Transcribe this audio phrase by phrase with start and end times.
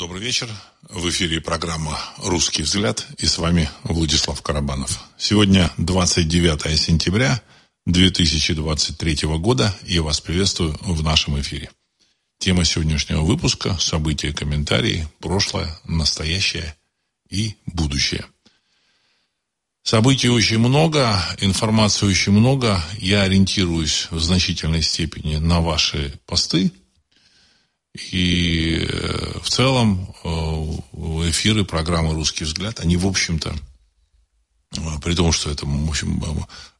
[0.00, 0.48] Добрый вечер.
[0.88, 4.98] В эфире программа «Русский взгляд» и с вами Владислав Карабанов.
[5.18, 7.42] Сегодня 29 сентября
[7.84, 11.70] 2023 года и я вас приветствую в нашем эфире.
[12.38, 16.74] Тема сегодняшнего выпуска– события, комментарии, прошлое, настоящее
[17.28, 18.24] и будущее.
[19.82, 22.82] Событий очень много, информации очень много.
[22.96, 26.72] Я ориентируюсь в значительной степени на ваши посты–
[27.94, 30.28] и э, в целом э,
[31.30, 33.52] эфиры программы «Русский взгляд», они, в общем-то,
[34.76, 36.22] э, при том, что это, в общем,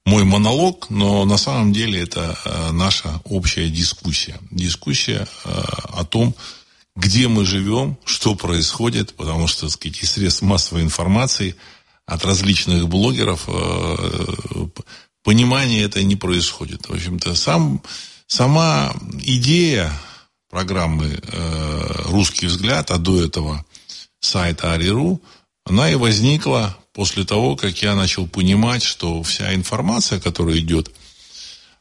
[0.05, 2.39] мой монолог, но на самом деле это
[2.73, 4.39] наша общая дискуссия.
[4.51, 6.35] Дискуссия о том,
[6.97, 11.55] где мы живем, что происходит, потому что, так сказать, из средств массовой информации
[12.07, 13.47] от различных блогеров
[15.23, 16.89] понимание это не происходит.
[16.89, 17.83] В общем-то, сам,
[18.27, 19.93] сама идея
[20.51, 23.65] программы э, «Русский взгляд», а до этого
[24.19, 25.23] сайта Ариру,
[25.65, 30.91] она и возникла после того, как я начал понимать, что вся информация, которая идет,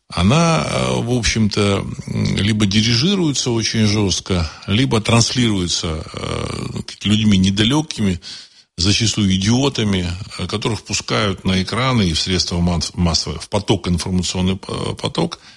[0.07, 8.21] она, э, в общем-то, либо дирижируется очень жестко, либо транслируется э, людьми недалекими,
[8.77, 10.07] зачастую идиотами,
[10.47, 12.59] которых пускают на экраны и в средства
[12.93, 15.39] массовой, в поток, информационный поток–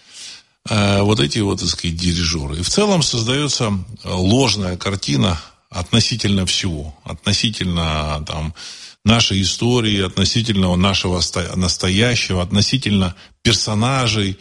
[0.69, 2.59] вот эти вот, так сказать, дирижеры.
[2.59, 3.73] И в целом создается
[4.05, 6.95] ложная картина относительно всего.
[7.05, 8.55] Относительно там,
[9.05, 11.21] нашей истории, относительно нашего
[11.57, 14.39] настоящего, относительно персонажей,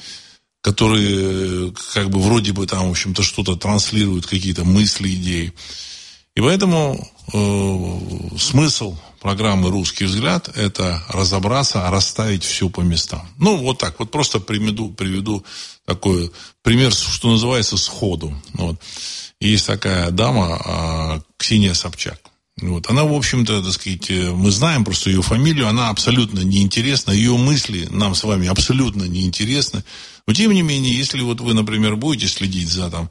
[0.61, 5.53] которые как бы вроде бы там, в общем-то, что-то транслируют, какие-то мысли, идеи.
[6.35, 13.27] И поэтому э, смысл программы «Русский взгляд»– это разобраться, расставить все по местам.
[13.37, 15.45] Ну, вот так, вот просто приведу, приведу
[15.85, 16.31] такой
[16.63, 18.35] пример, что называется, сходу.
[18.53, 18.81] Вот.
[19.39, 22.19] Есть такая дама, а, Ксения Собчак.
[22.59, 22.89] Вот.
[22.89, 27.87] Она, в общем-то, так сказать, мы знаем просто ее фамилию, она абсолютно неинтересна, ее мысли
[27.91, 29.83] нам с вами абсолютно неинтересны.
[30.27, 33.09] Но, тем не менее, если вот вы, например, будете следить за там,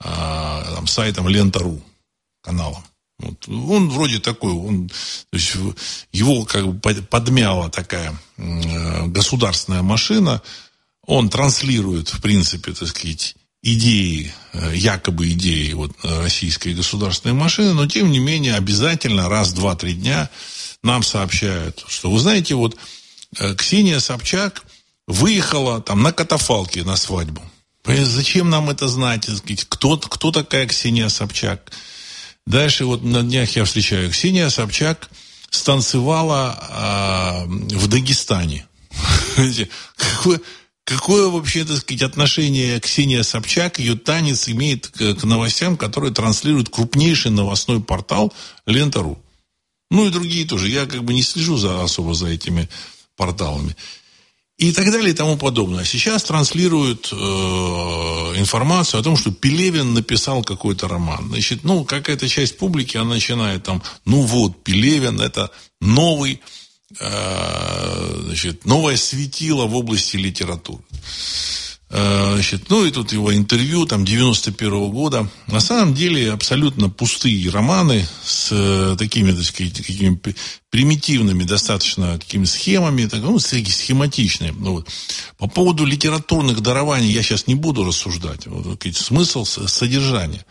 [0.00, 1.82] а, там, сайтом Лента.ру,
[2.42, 2.84] каналом,
[3.22, 3.48] вот.
[3.48, 5.54] Он вроде такой, он, то есть
[6.12, 10.42] его как бы подмяла такая э, государственная машина,
[11.06, 17.86] он транслирует, в принципе, так сказать, идеи, э, якобы идеи вот, российской государственной машины, но
[17.86, 20.28] тем не менее обязательно раз, два, три дня
[20.82, 22.76] нам сообщают, что вы знаете, вот
[23.38, 24.64] э, Ксения Собчак
[25.06, 27.42] выехала там на катафалке на свадьбу.
[27.84, 29.28] Зачем нам это знать?
[29.68, 31.72] Кто, кто такая Ксения Собчак?
[32.46, 35.08] Дальше вот на днях я встречаю Ксения Собчак
[35.50, 38.66] станцевала э, в Дагестане.
[39.96, 40.40] Какое,
[40.84, 46.68] какое вообще, так сказать, отношение Ксения Собчак, ее танец имеет к, к новостям, которые транслирует
[46.68, 48.32] крупнейший новостной портал
[48.66, 49.22] Лента.ру?
[49.90, 50.68] Ну и другие тоже.
[50.68, 52.68] Я как бы не слежу за, особо за этими
[53.16, 53.76] порталами
[54.62, 55.84] и так далее и тому подобное.
[55.84, 57.16] Сейчас транслируют э,
[58.36, 61.28] информацию о том, что Пелевин написал какой-то роман.
[61.30, 66.40] Значит, ну, какая-то часть публики, она начинает там, ну вот, Пелевин это новый,
[67.00, 70.82] э, значит, новое светило в области литературы.
[71.94, 75.28] Э, значит, ну и тут его интервью, там, 91 -го года.
[75.46, 80.18] На самом деле абсолютно пустые романы с э, такими, так сказать, какими
[80.70, 84.52] примитивными достаточно какими схемами, так, ну, схематичные.
[84.52, 84.88] Ну, вот.
[85.36, 88.46] По поводу литературных дарований я сейчас не буду рассуждать.
[88.46, 90.46] Вот, сказать, смысл, содержание.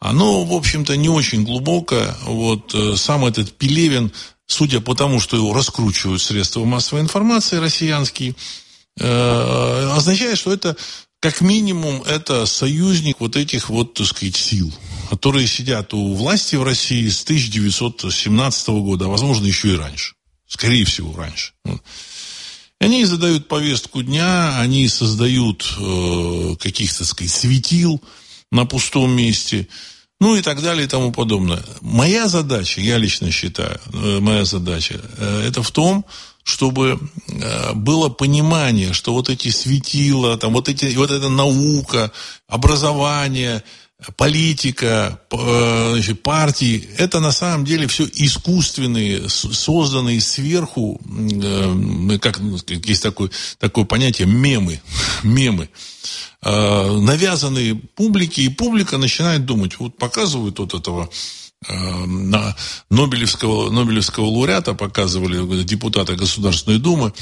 [0.00, 2.14] Оно, в общем-то, не очень глубокое.
[2.26, 4.12] Вот э, сам этот Пелевин,
[4.46, 8.34] судя по тому, что его раскручивают средства массовой информации россиянские,
[8.98, 10.76] Э, означает, что это
[11.20, 14.72] как минимум это союзник вот этих вот, так сказать, сил,
[15.10, 20.14] которые сидят у власти в России с 1917 года, а возможно еще и раньше.
[20.46, 21.52] Скорее всего, раньше.
[22.80, 28.00] Они задают повестку дня, они создают э, каких-то, так сказать, светил
[28.52, 29.66] на пустом месте,
[30.20, 31.62] ну и так далее и тому подобное.
[31.80, 36.04] Моя задача, я лично считаю, э, моя задача, э, это в том,
[36.48, 42.10] чтобы э, было понимание, что вот эти светила, там, вот, эти, вот эта наука,
[42.48, 43.62] образование,
[44.16, 52.40] политика, э, значит, партии, это на самом деле все искусственные, созданные сверху, э, как
[52.86, 54.80] есть такое, такое понятие, мемы,
[55.22, 55.68] мемы,
[56.40, 61.10] навязанные публике, и публика начинает думать, вот показывают вот этого
[61.66, 62.54] на
[62.88, 67.12] Нобелевского, Нобелевского лауреата показывали депутата Государственной Думы,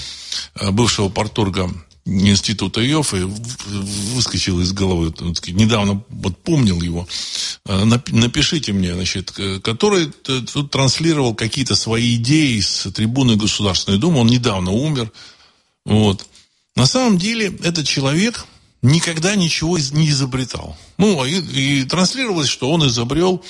[0.57, 1.71] э, бывшего порторга
[2.05, 5.13] института Йоффе выскочил из головы.
[5.49, 7.09] Недавно вот помнил его.
[7.65, 14.21] Э, напишите мне, значит, который тут транслировал какие-то свои идеи с трибуны Государственной Думы.
[14.21, 15.11] Он недавно умер.
[15.87, 16.27] Вот.
[16.77, 18.45] На самом деле, этот человек
[18.83, 20.77] никогда ничего не изобретал.
[20.99, 23.43] Ну, и, и транслировалось, что он изобрел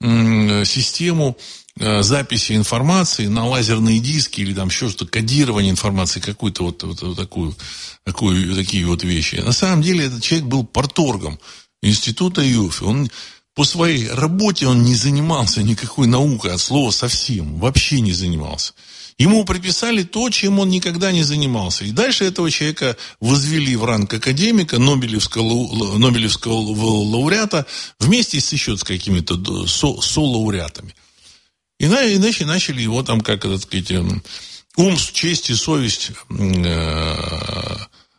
[0.00, 1.36] систему
[1.78, 7.02] Э, записи информации на лазерные диски или там еще что-то, кодирование информации, какую-то вот, вот,
[7.02, 7.54] вот такую,
[8.02, 9.36] такую, такие вот вещи.
[9.36, 11.38] На самом деле этот человек был порторгом
[11.82, 12.82] института ЮФИ.
[12.82, 13.10] Он
[13.54, 18.72] по своей работе он не занимался никакой наукой от слова совсем, вообще не занимался.
[19.18, 21.84] Ему приписали то, чем он никогда не занимался.
[21.84, 27.64] И дальше этого человека возвели в ранг академика, Нобелевского, Нобелевского лауреата,
[27.98, 29.86] вместе с еще с какими-то со.
[31.78, 34.22] И иначе начали его там, как, так сказать, эм,
[34.76, 37.76] ум, честь и совесть э,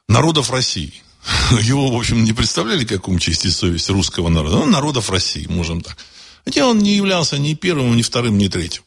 [0.08, 0.94] народов России.
[1.62, 5.46] Его, в общем, не представляли как ум, честь и совесть русского народа, но народов России,
[5.48, 5.98] можем так.
[6.46, 8.84] Хотя он не являлся ни первым, ни вторым, ни третьим.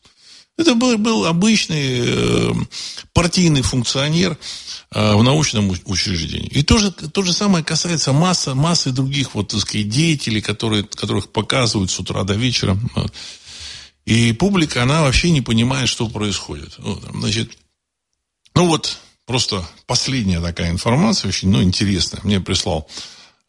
[0.60, 2.52] Это был, был обычный э,
[3.14, 4.36] партийный функционер
[4.92, 6.48] э, в научном учреждении.
[6.48, 10.84] И то же, то же самое касается массы, массы других вот, так сказать, деятелей, которые,
[10.84, 12.78] которых показывают с утра до вечера.
[14.04, 16.76] И публика, она вообще не понимает, что происходит.
[17.14, 17.56] Значит,
[18.54, 22.20] ну вот, просто последняя такая информация, очень ну, интересная.
[22.22, 22.86] Мне прислал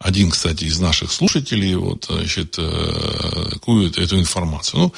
[0.03, 4.79] один, кстати, из наших слушателей, вот, значит, э, такую эту информацию.
[4.79, 4.93] Ну,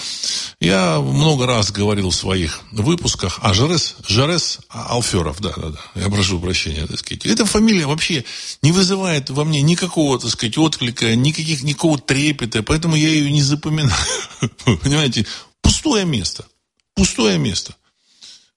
[0.62, 6.10] я много раз говорил в своих выпусках, а Жарес, Жарес Алферов, да, да, да, я
[6.10, 7.26] прошу прощения, так сказать.
[7.26, 8.24] Эта фамилия вообще
[8.62, 13.42] не вызывает во мне никакого, так сказать, отклика, никаких, никакого трепета, поэтому я ее не
[13.42, 13.94] запоминаю.
[14.82, 15.26] Понимаете,
[15.62, 16.46] пустое место.
[16.96, 17.76] Пустое место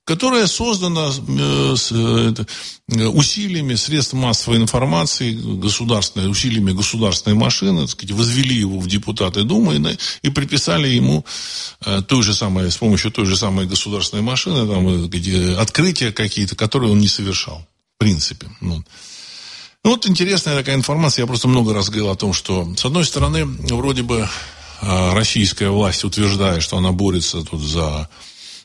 [0.07, 8.13] которое создано э, с, э, усилиями средств массовой информации, государственной, усилиями государственной машины, так сказать,
[8.13, 11.25] возвели его в депутаты Думы и, приписали ему
[11.85, 16.55] э, той же самой, с помощью той же самой государственной машины там, где открытия какие-то,
[16.55, 17.67] которые он не совершал,
[17.97, 18.47] в принципе.
[18.61, 18.85] Ну.
[19.83, 21.25] ну, вот интересная такая информация.
[21.25, 24.29] Я просто много раз говорил о том, что, с одной стороны, вроде бы
[24.81, 28.09] российская власть утверждает, что она борется тут за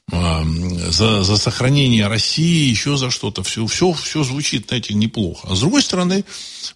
[0.09, 3.43] за, за сохранение России, еще за что-то.
[3.43, 5.47] Все, все, все звучит, знаете, неплохо.
[5.49, 6.25] А с другой стороны,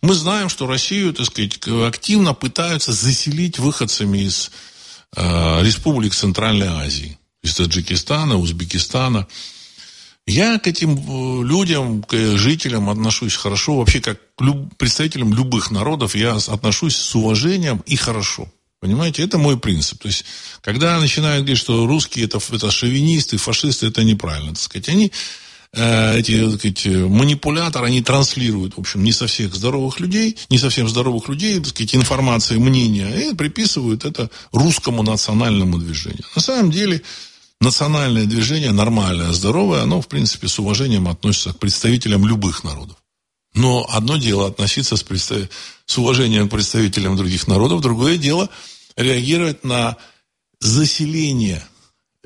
[0.01, 4.51] мы знаем, что Россию, так сказать, активно пытаются заселить выходцами из
[5.15, 7.17] э, республик Центральной Азии.
[7.43, 9.27] Из Таджикистана, Узбекистана.
[10.27, 13.77] Я к этим э, людям, к жителям отношусь хорошо.
[13.77, 18.47] Вообще, как к люб, представителям любых народов, я отношусь с уважением и хорошо.
[18.81, 20.01] Понимаете, это мой принцип.
[20.01, 20.25] То есть,
[20.61, 24.53] когда начинают говорить, что русские это, это шовинисты, фашисты, это неправильно.
[24.53, 24.89] Так сказать.
[24.89, 25.11] Они,
[25.73, 30.57] э, эти так сказать, манипуляторы, они транслируют, в общем, не со всех здоровых людей, не
[30.57, 36.25] совсем здоровых людей, так сказать, информации, мнения, и приписывают это русскому национальному движению.
[36.35, 37.01] На самом деле,
[37.61, 42.97] национальное движение, нормальное, здоровое, оно, в принципе, с уважением относится к представителям любых народов.
[43.55, 45.49] Но одно дело относиться с, представ...
[45.85, 48.49] с уважением к представителям других народов, другое дело
[48.95, 49.97] реагировать на
[50.59, 51.63] заселение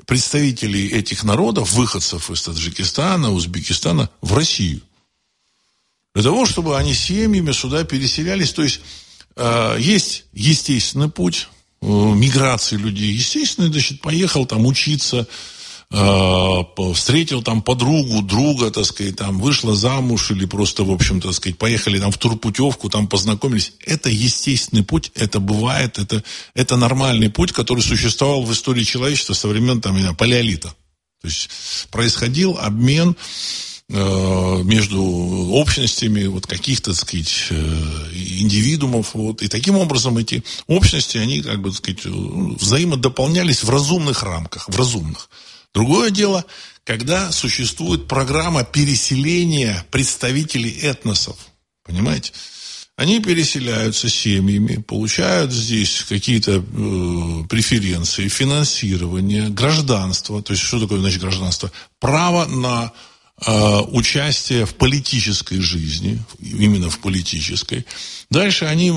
[0.06, 4.80] представителей этих народов, выходцев из Таджикистана, Узбекистана, в Россию.
[6.14, 8.52] Для того, чтобы они семьями сюда переселялись.
[8.52, 8.80] То есть,
[9.36, 11.48] э, есть естественный путь
[11.80, 13.12] э, миграции людей.
[13.12, 15.28] Естественный, значит, поехал там учиться,
[15.90, 21.58] встретил там подругу, друга, так сказать, там вышла замуж или просто, в общем, так сказать,
[21.58, 23.72] поехали там в турпутевку, там познакомились.
[23.84, 26.22] Это естественный путь, это бывает, это,
[26.54, 30.68] это нормальный путь, который существовал в истории человечества со времен там, палеолита.
[31.20, 31.50] То есть
[31.90, 37.54] происходил обмен э, между общностями вот каких-то, так сказать, э,
[38.12, 39.14] индивидуумов.
[39.14, 39.42] Вот.
[39.42, 44.76] И таким образом эти общности, они, как бы, так сказать, взаимодополнялись в разумных рамках, в
[44.76, 45.28] разумных.
[45.74, 46.44] Другое дело,
[46.84, 51.36] когда существует программа переселения представителей этносов.
[51.84, 52.32] Понимаете?
[52.96, 60.42] Они переселяются семьями, получают здесь какие-то э, преференции, финансирование, гражданство.
[60.42, 61.72] То есть, что такое значит гражданство?
[61.98, 67.86] Право на Э, участие в политической жизни, именно в политической.
[68.30, 68.92] Дальше они,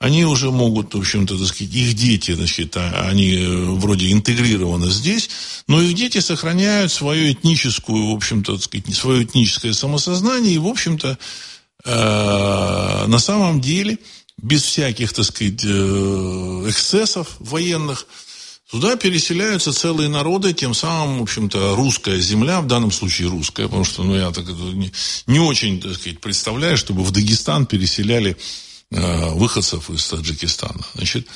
[0.00, 4.90] они уже могут, в общем-то, так сказать, их дети, значит, а, они э, вроде интегрированы
[4.90, 5.30] здесь,
[5.68, 10.66] но их дети сохраняют свою этническую, в общем-то, так сказать, свое этническое самосознание и, в
[10.66, 11.16] общем-то,
[11.84, 13.98] э, на самом деле,
[14.42, 18.06] без всяких, так сказать, эксцессов военных,
[18.72, 23.84] Туда переселяются целые народы, тем самым, в общем-то, русская земля, в данном случае русская, потому
[23.84, 24.90] что, ну, я так не,
[25.26, 28.34] не очень, так сказать, представляю, чтобы в Дагестан переселяли
[28.90, 30.86] э, выходцев из Таджикистана.
[30.94, 31.28] Значит,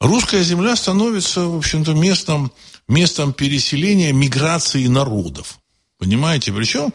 [0.00, 2.52] русская земля становится, в общем-то, местом,
[2.88, 5.59] местом переселения миграции народов.
[6.00, 6.50] Понимаете?
[6.50, 6.94] Причем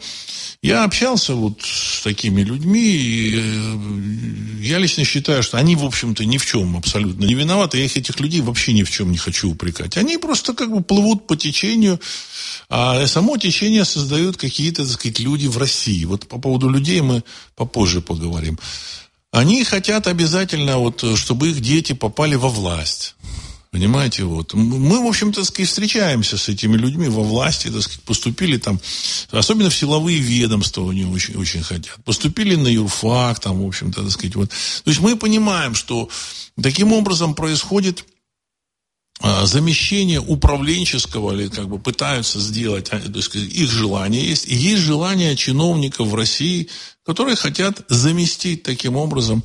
[0.62, 6.24] я общался вот с такими людьми, и э, я лично считаю, что они, в общем-то,
[6.24, 7.78] ни в чем абсолютно не виноваты.
[7.78, 9.96] Я их, этих людей вообще ни в чем не хочу упрекать.
[9.96, 12.00] Они просто как бы плывут по течению,
[12.68, 16.04] а само течение создают какие-то, так сказать, люди в России.
[16.04, 17.22] Вот по поводу людей мы
[17.54, 18.58] попозже поговорим.
[19.30, 23.14] Они хотят обязательно, вот, чтобы их дети попали во власть.
[23.70, 24.54] Понимаете, вот.
[24.54, 28.80] Мы, в общем-то, встречаемся с этими людьми во власти, так сказать, поступили там,
[29.30, 31.96] особенно в силовые ведомства они очень, очень хотят.
[32.04, 34.50] Поступили на юрфак, там, в общем-то, так сказать, вот.
[34.50, 36.08] То есть мы понимаем, что
[36.60, 38.04] таким образом происходит
[39.20, 44.54] а, замещение управленческого, или как бы пытаются сделать, а, то есть их желание есть, и
[44.54, 46.68] есть желание чиновников в России,
[47.04, 49.42] которые хотят заместить таким образом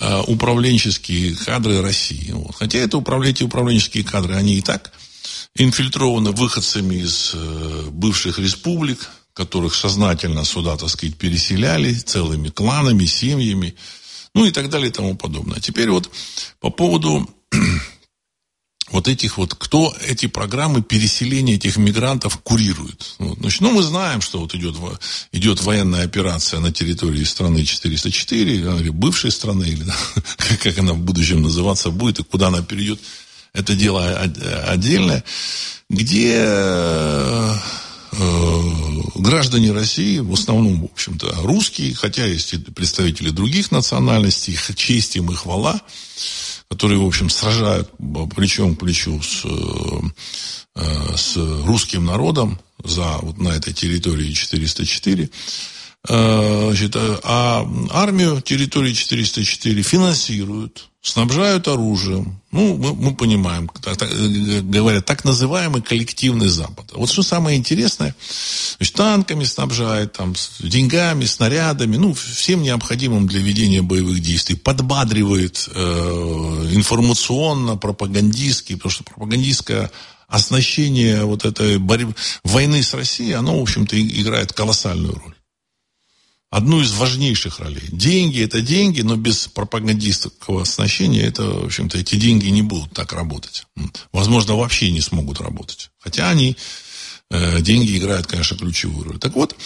[0.00, 2.32] управленческие кадры России.
[2.32, 2.56] Вот.
[2.56, 4.92] Хотя это управляющие управленческие кадры, они и так
[5.54, 13.74] инфильтрованы выходцами из э, бывших республик, которых сознательно сюда, так сказать, переселяли целыми кланами, семьями,
[14.34, 15.60] ну и так далее и тому подобное.
[15.60, 16.10] Теперь вот
[16.60, 17.28] по поводу
[18.92, 23.14] вот этих вот, кто эти программы переселения этих мигрантов курирует.
[23.18, 24.76] Вот, значит, ну, мы знаем, что вот идет,
[25.32, 29.84] идет военная операция на территории страны 404, или бывшей страны, или
[30.62, 33.00] как она в будущем называться будет, и куда она перейдет,
[33.54, 34.18] это дело
[34.66, 35.24] отдельное,
[35.88, 37.54] где э,
[39.14, 45.30] граждане России, в основном, в общем-то, русские, хотя есть и представители других национальностей, честь им
[45.30, 45.80] и хвала,
[46.72, 47.90] которые, в общем, сражают
[48.34, 55.28] плечом к плечу с, э, с русским народом за, вот на этой территории 404.
[56.08, 62.40] Э, значит, а армию территории 404 финансируют, снабжают оружием.
[62.50, 64.10] Ну, мы, мы понимаем, так,
[64.68, 66.86] говорят, так называемый коллективный Запад.
[66.92, 68.16] Вот что самое интересное,
[68.78, 76.68] значит, танками снабжает, там, деньгами, снарядами, ну, всем необходимым для ведения боевых действий, подбадривает э,
[76.72, 79.92] информационно, пропагандистски, потому что пропагандистское
[80.26, 85.31] оснащение вот этой борьбы, войны с Россией, оно, в общем-то, играет колоссальную роль
[86.52, 87.88] одну из важнейших ролей.
[87.90, 93.14] Деньги– это деньги, но без пропагандистского оснащения это, в общем-то, эти деньги не будут так
[93.14, 93.64] работать.
[94.12, 95.90] Возможно, вообще не смогут работать.
[95.98, 96.58] Хотя они,
[97.30, 99.18] э, деньги играют, конечно, ключевую роль.
[99.18, 99.56] Так вот,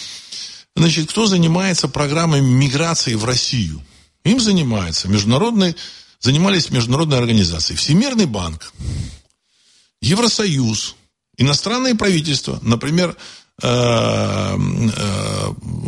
[0.77, 3.83] значит, кто занимается программой миграции в Россию?
[4.23, 5.75] Им занимается международные,
[6.21, 7.75] занимались международные организации.
[7.75, 8.71] Всемирный банк,
[10.01, 10.95] Евросоюз,
[11.35, 13.17] иностранные правительства, например,
[13.59, 14.59] в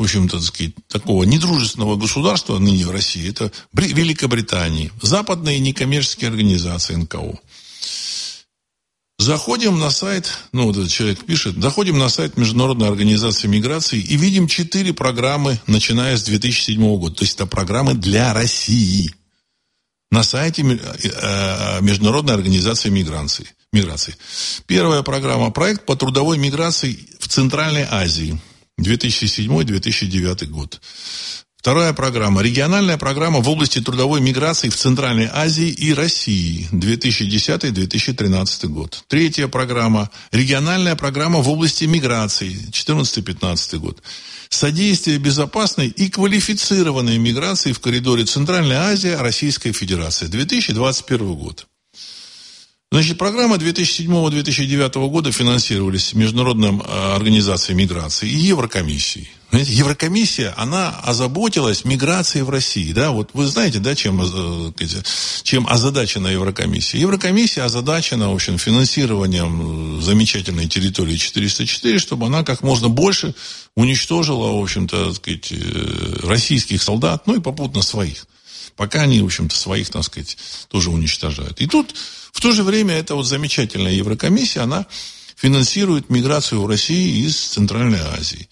[0.02, 7.38] общем-то, так сказать, такого недружественного государства ныне в России, это Великобритании, западные некоммерческие организации НКО.
[9.20, 14.16] Заходим на сайт, ну, вот этот человек пишет, заходим на сайт Международной организации миграции и
[14.16, 17.16] видим четыре программы, начиная с 2007 года.
[17.16, 19.14] То есть это программы для России.
[20.10, 24.16] На сайте э, Международной организации миграции миграции.
[24.66, 28.40] Первая программа «Проект по трудовой миграции в Центральной Азии»
[28.80, 30.82] 2007-2009 год.
[31.60, 32.42] Вторая программа.
[32.42, 36.70] Региональная программа в области трудовой миграции в Центральной Азии и России.
[36.72, 39.04] 2010-2013 год.
[39.08, 40.10] Третья программа.
[40.32, 42.56] Региональная программа в области миграции.
[42.72, 44.02] 2014-2015 год.
[44.48, 50.30] Содействие безопасной и квалифицированной миграции в коридоре Центральная Азия, Российская Федерация.
[50.30, 51.68] 2021 год.
[52.92, 59.30] Значит, программы 2007-2009 года финансировались Международной э, организацией миграции и Еврокомиссией.
[59.52, 62.92] Знаете, Еврокомиссия, она озаботилась миграцией в России.
[62.92, 63.12] Да?
[63.12, 64.72] Вот вы знаете, да, чем, э,
[65.44, 67.00] чем озадачена Еврокомиссия?
[67.00, 73.36] Еврокомиссия озадачена, в общем, финансированием замечательной территории 404, чтобы она как можно больше
[73.76, 78.26] уничтожила, в общем-то, сказать, э, российских солдат, ну и попутно своих.
[78.76, 80.38] Пока они, в общем-то, своих, так сказать,
[80.70, 81.62] тоже уничтожают.
[81.62, 81.94] И тут
[82.32, 84.86] в то же время эта вот замечательная Еврокомиссия, она
[85.36, 88.50] финансирует миграцию в России из Центральной Азии.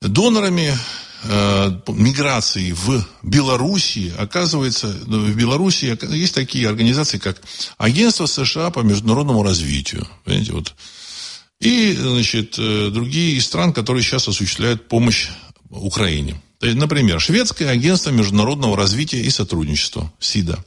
[0.00, 0.76] Донорами
[1.24, 7.42] э, миграции в Белоруссии, оказывается, ну, в Белоруссии есть такие организации, как
[7.78, 10.06] Агентство США по международному развитию.
[10.24, 10.74] Понимаете, вот.
[11.60, 15.28] И, значит, э, другие стран, которые сейчас осуществляют помощь
[15.70, 16.40] Украине.
[16.60, 20.64] Например, Шведское агентство международного развития и сотрудничества, СИДА.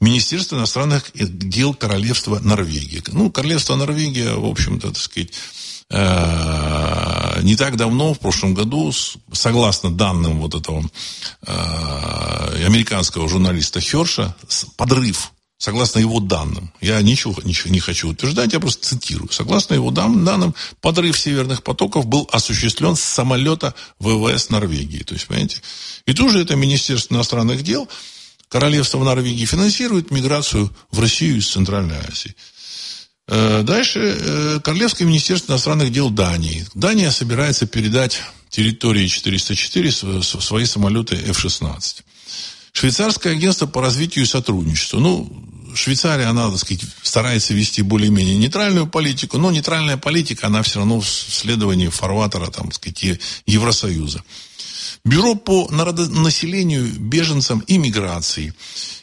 [0.00, 3.02] Министерство иностранных дел Королевства Норвегии.
[3.08, 5.30] Ну, Королевство Норвегия, в общем-то, так сказать,
[5.90, 8.92] э, не так давно, в прошлом году,
[9.32, 10.84] согласно данным вот этого
[11.46, 14.34] э, американского журналиста Херша,
[14.76, 15.32] подрыв
[15.64, 19.30] согласно его данным, я ничего, ничего не хочу утверждать, я просто цитирую.
[19.32, 25.02] Согласно его данным, подрыв северных потоков был осуществлен с самолета ВВС Норвегии.
[25.04, 25.62] То есть, понимаете?
[26.06, 27.88] И тут же это Министерство иностранных дел
[28.54, 32.36] Королевство Норвегии финансирует миграцию в Россию из Центральной Азии.
[33.26, 36.64] Э, дальше э, Королевское министерство иностранных дел Дании.
[36.72, 42.04] Дания собирается передать территории 404 свои самолеты F-16.
[42.72, 45.00] Швейцарское агентство по развитию и сотрудничеству.
[45.00, 50.78] Ну, Швейцария, она, так сказать, старается вести более-менее нейтральную политику, но нейтральная политика, она все
[50.78, 54.22] равно в следовании фарватера, там, так сказать, Евросоюза.
[55.04, 58.54] Бюро по народонаселению, беженцам и миграции.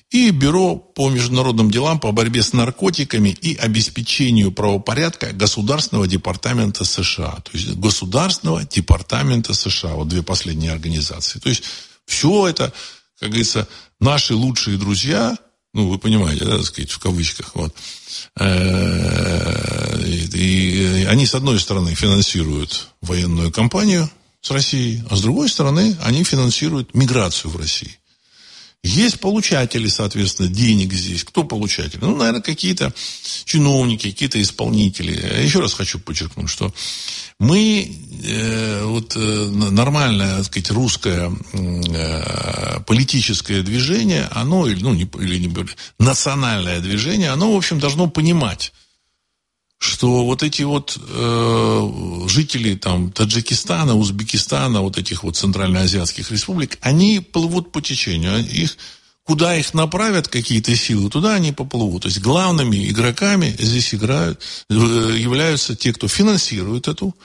[0.09, 7.37] И Бюро по международным делам по борьбе с наркотиками и обеспечению правопорядка Государственного департамента США.
[7.43, 9.93] То есть Государственного департамента США.
[9.93, 11.39] Вот две последние организации.
[11.39, 11.63] То есть
[12.05, 12.73] все это,
[13.19, 13.67] как говорится,
[13.99, 15.37] наши лучшие друзья,
[15.73, 17.73] ну, вы понимаете, да, так сказать, в кавычках, вот.
[18.37, 24.09] Э, и они, с одной стороны, финансируют военную кампанию
[24.41, 27.97] с Россией, а с другой стороны, они финансируют миграцию в России.
[28.83, 31.23] Есть получатели, соответственно, денег здесь.
[31.23, 31.99] Кто получатели?
[32.01, 32.91] Ну, наверное, какие-то
[33.45, 35.43] чиновники, какие-то исполнители.
[35.43, 36.73] Еще раз хочу подчеркнуть, что
[37.37, 45.37] мы, э, вот э, нормальное, так сказать, русское э, политическое движение, оно, ну, не, или
[45.37, 45.53] не,
[45.99, 48.73] национальное движение, оно, в общем, должно понимать,
[49.81, 57.19] что вот эти вот э, жители там Таджикистана, Узбекистана, вот этих вот центральноазиатских республик, они
[57.19, 58.47] плывут по течению.
[58.47, 58.77] Их,
[59.23, 62.03] куда их направят какие-то силы, туда они поплывут.
[62.03, 64.73] То есть главными игроками здесь играют, э,
[65.17, 67.15] являются те, кто финансирует эту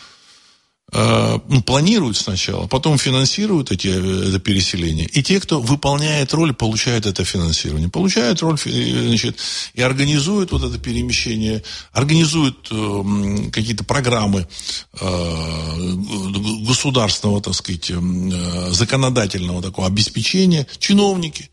[0.93, 5.07] ну, планируют сначала, потом финансируют эти, э, это переселение.
[5.07, 7.89] И те, кто выполняет роль, получают это финансирование.
[7.89, 9.39] Получают роль значит,
[9.75, 14.47] и организуют вот это перемещение, организуют э, какие-то программы
[15.01, 15.93] э,
[16.67, 20.69] государственного, так сказать, э, законодательного такого обеспечения.
[20.79, 21.51] Чиновники.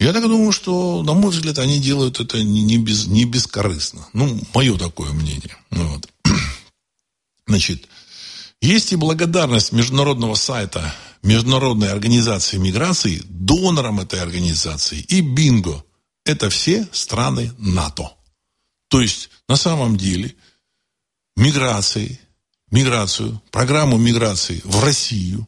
[0.00, 4.06] Я так думаю, что, на мой взгляд, они делают это не, без, не бескорыстно.
[4.14, 5.56] Ну, мое такое мнение.
[5.70, 6.08] Ну вот.
[7.46, 7.86] Значит,
[8.64, 15.84] есть и благодарность международного сайта Международной организации миграции донорам этой организации и бинго.
[16.24, 18.12] Это все страны НАТО.
[18.88, 20.34] То есть, на самом деле,
[21.36, 22.18] миграции,
[22.70, 25.46] миграцию, программу миграции в Россию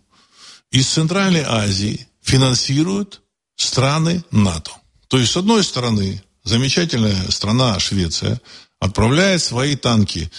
[0.70, 3.22] из Центральной Азии финансируют
[3.54, 4.72] страны НАТО.
[5.08, 8.40] То есть, с одной стороны, замечательная страна Швеция
[8.78, 10.30] отправляет свои танки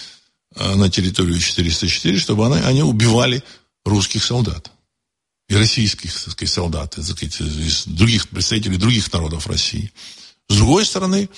[0.58, 3.42] на территорию 404, чтобы они, они убивали
[3.84, 4.70] русских солдат
[5.48, 9.92] и российских так сказать, солдат, так сказать, из других представителей других народов России.
[10.48, 11.28] С другой стороны,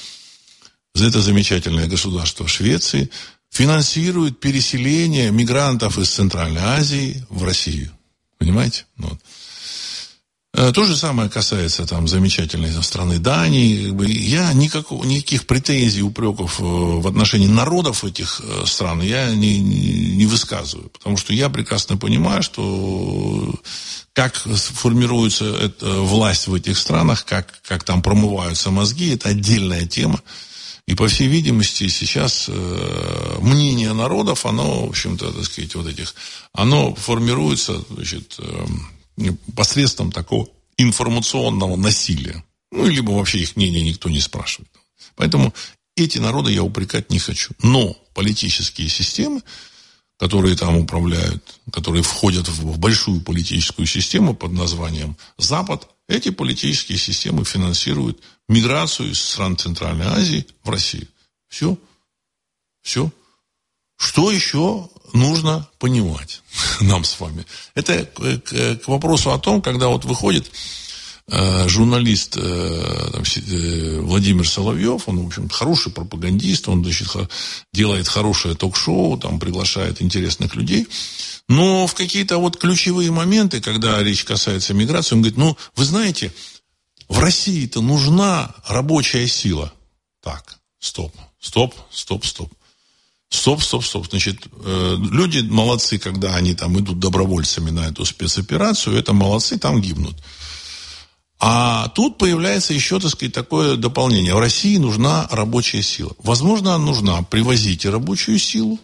[0.94, 3.10] это замечательное государство Швеции
[3.50, 7.92] финансирует переселение мигрантов из Центральной Азии в Россию.
[8.38, 8.86] Понимаете?
[8.96, 9.20] Ну вот.
[10.52, 13.94] Э, то же самое касается там замечательной страны Дании.
[14.08, 20.26] Я никакого, никаких претензий, упреков э, в отношении народов этих э, стран я не, не
[20.26, 20.88] высказываю.
[20.90, 23.54] Потому что я прекрасно понимаю, что
[24.12, 30.20] как формируется эта власть в этих странах, как, как там промываются мозги, это отдельная тема.
[30.86, 36.16] И, по всей видимости, сейчас э, мнение народов, оно, в общем-то, так сказать, вот этих,
[36.52, 38.66] оно формируется, значит, э,
[39.54, 42.44] посредством такого информационного насилия.
[42.72, 44.70] Ну, либо вообще их мнение никто не спрашивает.
[45.16, 45.52] Поэтому
[45.96, 47.52] эти народы я упрекать не хочу.
[47.62, 49.42] Но политические системы,
[50.18, 57.44] которые там управляют, которые входят в большую политическую систему под названием Запад, эти политические системы
[57.44, 61.08] финансируют миграцию из стран Центральной Азии в Россию.
[61.48, 61.78] Все.
[62.82, 63.10] Все.
[63.96, 66.42] Что еще нужно понимать
[66.80, 67.46] нам с вами?
[67.74, 70.50] Это к, к вопросу о том, когда вот выходит
[71.28, 77.08] э, журналист э, там, э, Владимир Соловьев, он, в общем, хороший пропагандист, он значит,
[77.72, 80.86] делает хорошее ток-шоу, там приглашает интересных людей.
[81.48, 86.32] Но в какие-то вот ключевые моменты, когда речь касается миграции, он говорит, ну, вы знаете,
[87.08, 89.72] в России-то нужна рабочая сила.
[90.22, 92.52] Так, стоп, стоп, стоп, стоп.
[93.30, 94.06] Стоп, стоп, стоп.
[94.10, 99.80] Значит, э, люди молодцы, когда они там идут добровольцами на эту спецоперацию, это молодцы, там
[99.80, 100.16] гибнут.
[101.38, 104.34] А тут появляется еще, так сказать, такое дополнение.
[104.34, 106.12] В России нужна рабочая сила.
[106.22, 107.22] Возможно, она нужна.
[107.22, 108.78] Привозите рабочую силу,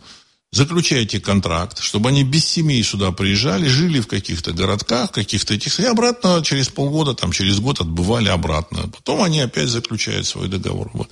[0.52, 5.85] заключайте контракт, чтобы они без семей сюда приезжали, жили в каких-то городках, каких-то этих, и
[5.85, 8.88] обратно через полгода, там, через год отбывали обратно.
[8.88, 10.90] Потом они опять заключают свой договор.
[10.94, 11.11] Вот.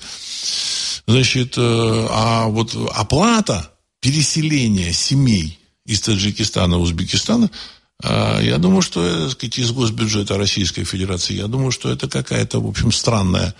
[1.06, 7.50] Значит, э, а вот оплата переселения семей из Таджикистана, Узбекистана–
[8.02, 12.60] а, я думаю, что, так сказать, из госбюджета Российской Федерации, я думаю, что это какая-то,
[12.60, 13.54] в общем, странная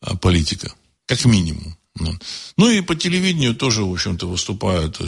[0.00, 0.72] а, политика,
[1.06, 1.76] как минимум.
[1.98, 2.12] Ну,
[2.56, 5.04] ну и по телевидению тоже, в общем-то, выступают э,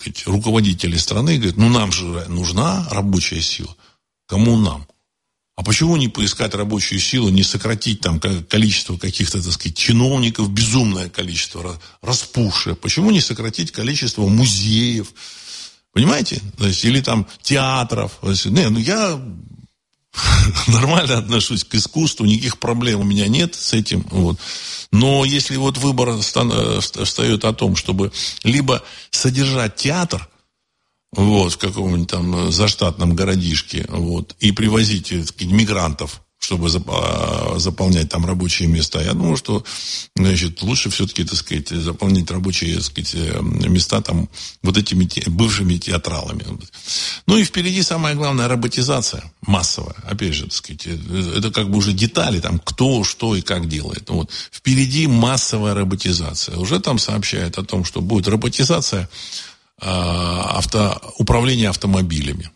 [0.00, 3.76] сказать, руководители страны говорят, ну нам же нужна рабочая сила.
[4.26, 4.86] Кому нам?
[5.60, 11.10] А почему не поискать рабочую силу, не сократить там количество каких-то, так сказать, чиновников, безумное
[11.10, 12.74] количество, распухшее?
[12.74, 15.08] Почему не сократить количество музеев,
[15.92, 16.40] Понимаете?
[16.56, 18.12] То есть, или там театров.
[18.22, 19.20] Есть, не, ну я
[20.66, 24.06] нормально отношусь к искусству, никаких проблем у меня нет с этим.
[24.10, 24.38] Вот.
[24.92, 28.12] Но если вот выбор встает о том, чтобы
[28.44, 30.26] либо содержать театр,
[31.12, 38.24] вот, в каком-нибудь там заштатном городишке, вот, и привозить сказать, мигрантов чтобы а, заполнять там
[38.24, 39.00] рабочие места.
[39.02, 39.62] Я думаю, что
[40.16, 44.28] значит, лучше все-таки, так сказать, заполнить рабочие так сказать, э, места там
[44.62, 46.44] вот этими бывшими театралами.
[47.26, 49.96] Ну и впереди самая главная роботизация массовая.
[50.04, 53.68] Опять же, так сказать, э, это как бы уже детали, там, кто, что и как
[53.68, 54.08] делает.
[54.08, 54.30] Вот.
[54.50, 56.56] Впереди массовая роботизация.
[56.56, 59.49] Уже там сообщают о том, что будет роботизация э,
[59.80, 62.50] авто, управления автомобилями.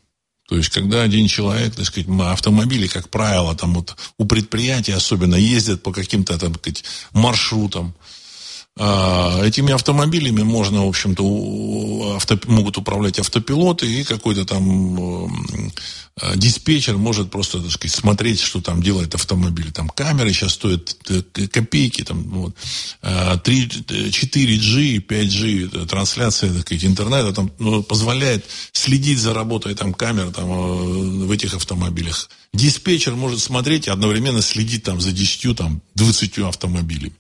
[0.49, 5.37] То есть, когда один человек, так сказать, автомобили, как правило, там вот у предприятий особенно
[5.37, 8.04] ездят по каким-то, там, сказать, маршрутам, а,
[8.77, 11.23] этими автомобилями можно, в общем-то,
[12.17, 15.29] авто, могут управлять автопилоты и какой-то там
[16.17, 19.73] э, диспетчер может просто, так сказать, смотреть, что там делает автомобиль.
[19.73, 22.57] Там камеры сейчас стоят э, копейки, там, вот,
[23.01, 23.67] 3,
[24.11, 30.51] 4G, 5G трансляция, так сказать, интернета там, ну, позволяет следить за работой там камер там,
[30.51, 32.29] э, в этих автомобилях.
[32.53, 37.15] Диспетчер может смотреть и одновременно следить там за 10, там, 20 автомобилями.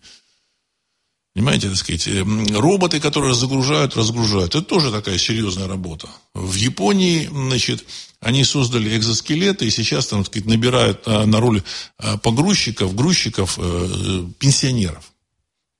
[1.34, 4.54] Понимаете, так сказать, эм, роботы, которые загружают, разгружают.
[4.54, 6.08] Это тоже такая серьезная работа.
[6.32, 7.84] В Японии, значит,
[8.20, 11.62] они создали экзоскелеты, и сейчас там, так сказать, набирают а, на роль
[11.98, 15.12] а, погрузчиков, грузчиков, э, пенсионеров.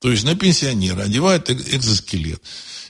[0.01, 2.43] То есть на пенсионера одевают экзоскелет.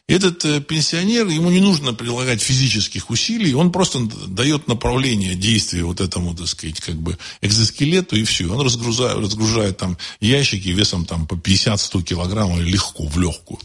[0.06, 6.00] Этот э, пенсионер, ему не нужно прилагать физических усилий, он просто дает направление действия вот
[6.00, 8.46] этому, так сказать, как бы экзоскелету, и все.
[8.52, 13.60] Он разгружает, разгружает там ящики весом там по 50-100 килограмм легко, в легкую.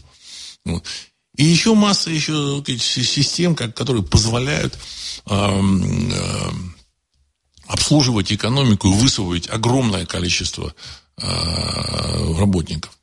[1.36, 4.78] И еще масса еще систем, которые позволяют
[5.26, 5.60] э,
[7.66, 10.74] обслуживать экономику и высвоить огромное количество
[11.18, 12.99] э, работников.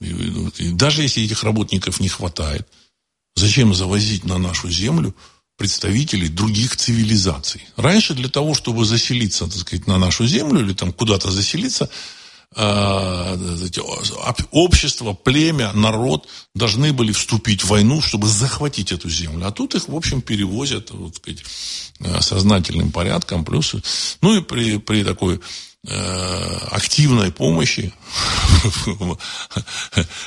[0.00, 2.66] И даже если этих работников не хватает,
[3.36, 5.14] зачем завозить на нашу землю
[5.56, 7.62] представителей других цивилизаций?
[7.76, 11.88] Раньше для того, чтобы заселиться, так сказать, на нашу землю или там куда-то заселиться,
[12.56, 13.36] а,
[14.52, 19.46] общество, племя, народ должны были вступить в войну, чтобы захватить эту землю.
[19.46, 21.42] А тут их, в общем, перевозят вот, сказать,
[21.98, 23.44] э, сознательным порядком.
[23.44, 23.74] Плюс,
[24.20, 25.40] ну и при, при такой
[25.86, 27.92] активной помощи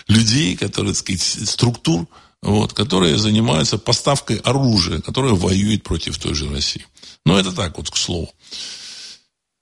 [0.07, 2.07] людей, которые, так сказать, структур,
[2.41, 6.85] вот, которые занимаются поставкой оружия, которое воюет против той же России.
[7.25, 8.29] Но это так вот, к слову.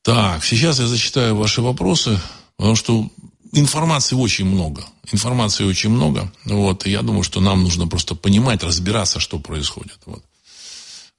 [0.03, 2.19] Так, сейчас я зачитаю ваши вопросы,
[2.57, 3.09] потому что
[3.53, 4.85] информации очень много.
[5.11, 6.31] Информации очень много.
[6.43, 9.99] Вот, и я думаю, что нам нужно просто понимать, разбираться, что происходит.
[10.05, 10.23] Вот.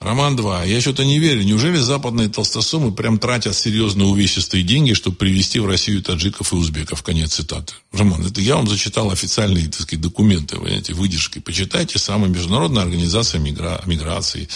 [0.01, 0.65] Роман 2.
[0.65, 1.43] Я что-то не верю.
[1.43, 7.03] Неужели западные толстосумы прям тратят серьезные увесистые деньги, чтобы привести в Россию таджиков и узбеков?
[7.03, 7.75] Конец цитаты.
[7.93, 11.39] Роман, это я вам зачитал официальные, так сказать, документы, понимаете, выдержки.
[11.39, 13.81] Почитайте, самая международная организация мигра...
[13.87, 14.49] миграции,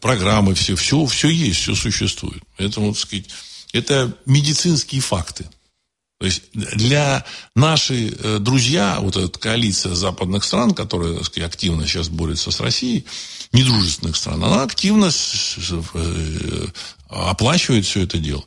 [0.00, 2.42] программы, все, все, все есть, все существует.
[2.56, 3.26] Поэтому, так сказать,
[3.72, 5.46] это медицинские факты.
[6.18, 12.08] То есть для наши э, друзья, вот эта коалиция западных стран, которая сказать, активно сейчас
[12.08, 13.04] борется с Россией,
[13.52, 15.10] недружественных стран, она активно
[15.94, 16.66] э,
[17.08, 18.44] оплачивает все это дело.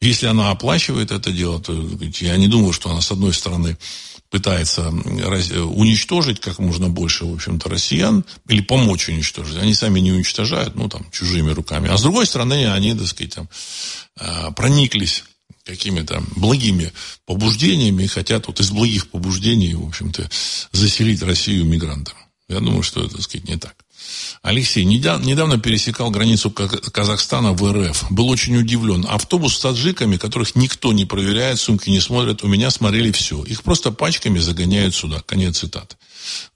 [0.00, 1.72] Если она оплачивает это дело, то
[2.20, 3.78] я не думаю, что она, с одной стороны,
[4.30, 9.58] пытается уничтожить как можно больше, в общем-то, россиян, или помочь уничтожить.
[9.58, 11.88] Они сами не уничтожают, ну, там, чужими руками.
[11.88, 13.48] А с другой стороны, они, так сказать, там,
[14.18, 15.22] э, прониклись
[15.64, 16.92] какими-то благими
[17.24, 20.28] побуждениями и хотят вот из благих побуждений, в общем-то,
[20.72, 22.16] заселить Россию мигрантам.
[22.48, 23.76] Я думаю, что это, так сказать, не так.
[24.42, 28.10] Алексей, недавно пересекал границу Казахстана в РФ.
[28.10, 29.06] Был очень удивлен.
[29.08, 33.42] Автобус с таджиками, которых никто не проверяет, сумки не смотрят, у меня смотрели все.
[33.44, 35.22] Их просто пачками загоняют сюда.
[35.24, 35.96] Конец цитаты.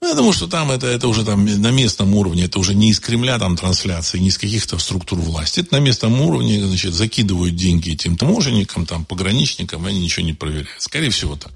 [0.01, 2.89] Ну, я думаю, что там это, это уже там на местном уровне, это уже не
[2.89, 5.59] из Кремля там трансляции, не из каких-то структур власти.
[5.59, 10.33] Это на местном уровне, значит, закидывают деньги этим таможенникам, там, пограничникам, и они ничего не
[10.33, 10.69] проверяют.
[10.79, 11.51] Скорее всего, так.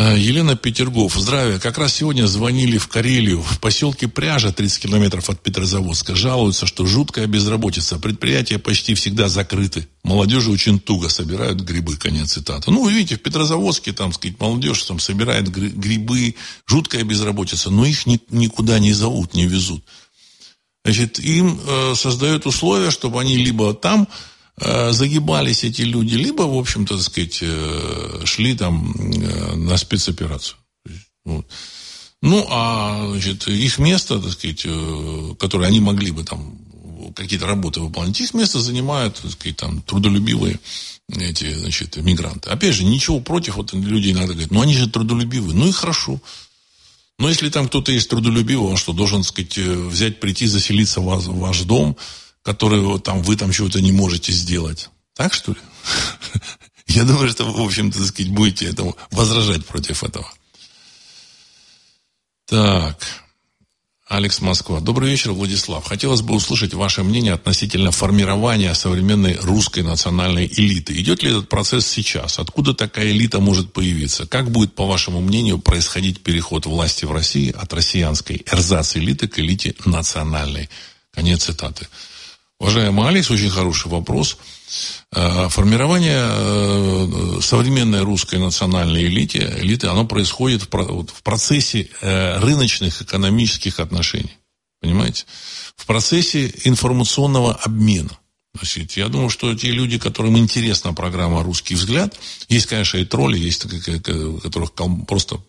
[0.00, 1.14] Э, Елена Петергоф.
[1.16, 1.58] Здравия.
[1.58, 3.42] Как раз сегодня звонили в Карелию.
[3.42, 6.14] В поселке Пряжа, 30 километров от Петрозаводска.
[6.14, 7.98] Жалуются, что жуткая безработица.
[7.98, 9.88] Предприятия почти всегда закрыты.
[10.04, 11.96] Молодежи очень туго собирают грибы.
[11.96, 12.70] Конец цитаты.
[12.70, 16.36] Ну, вы видите, в Петрозаводске, там, сказать, молодежь там собирает грибы.
[16.68, 17.68] Жуткая безработица.
[17.70, 19.82] Но их ни, никуда не зовут, не везут.
[20.84, 24.06] Значит, им э, создают условия, чтобы они либо там
[24.92, 30.56] загибались эти люди, либо, в общем-то, так сказать, э, шли там э, на спецоперацию.
[31.24, 31.46] Вот.
[32.22, 34.66] Ну, а значит, их место, так сказать,
[35.38, 36.58] которое они могли бы там
[37.14, 40.58] какие-то работы выполнять, их место занимают, так сказать, там, трудолюбивые
[41.16, 42.50] эти, значит, мигранты.
[42.50, 46.20] Опять же, ничего против, вот люди иногда говорят, ну, они же трудолюбивые, ну и хорошо.
[47.18, 51.04] Но если там кто-то есть трудолюбивый, он что, должен, так сказать, взять, прийти, заселиться в
[51.04, 51.96] ваш, в ваш дом,
[52.42, 54.90] которые там, вы там чего-то не можете сделать.
[55.14, 55.58] Так, что ли?
[56.86, 60.30] Я думаю, что вы, в общем-то, сказать, будете этому возражать против этого.
[62.46, 62.98] Так.
[64.08, 64.80] Алекс Москва.
[64.80, 65.84] Добрый вечер, Владислав.
[65.84, 70.98] Хотелось бы услышать ваше мнение относительно формирования современной русской национальной элиты.
[70.98, 72.38] Идет ли этот процесс сейчас?
[72.38, 74.26] Откуда такая элита может появиться?
[74.26, 79.74] Как будет, по вашему мнению, происходить переход власти в России от россиянской эрзац-элиты к элите
[79.84, 80.70] национальной?
[81.12, 81.86] Конец цитаты.
[82.60, 84.36] Уважаемый Алекс, очень хороший вопрос.
[85.12, 93.78] Э, формирование э, современной русской национальной элиты, элиты оно происходит в процессе э, рыночных экономических
[93.78, 94.36] отношений.
[94.80, 95.24] Понимаете?
[95.76, 98.18] В процессе информационного обмена.
[98.54, 102.18] Значит, я думаю, что те люди, которым интересна программа «Русский взгляд»,
[102.48, 103.62] есть, конечно, и тролли, есть,
[104.42, 104.72] которых
[105.06, 105.40] просто,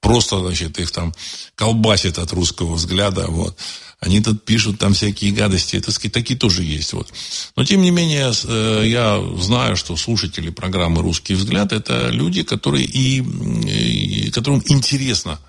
[0.00, 1.14] просто значит, их там
[1.54, 3.26] колбасит от русского взгляда.
[3.28, 3.56] Вот.
[4.00, 5.76] Они тут пишут там всякие гадости.
[5.76, 6.92] Это, сказать, такие тоже есть.
[6.92, 7.08] Вот.
[7.56, 12.84] Но, тем не менее, э, я знаю, что слушатели программы «Русский взгляд» это люди, которые
[12.84, 15.40] и, и которым интересно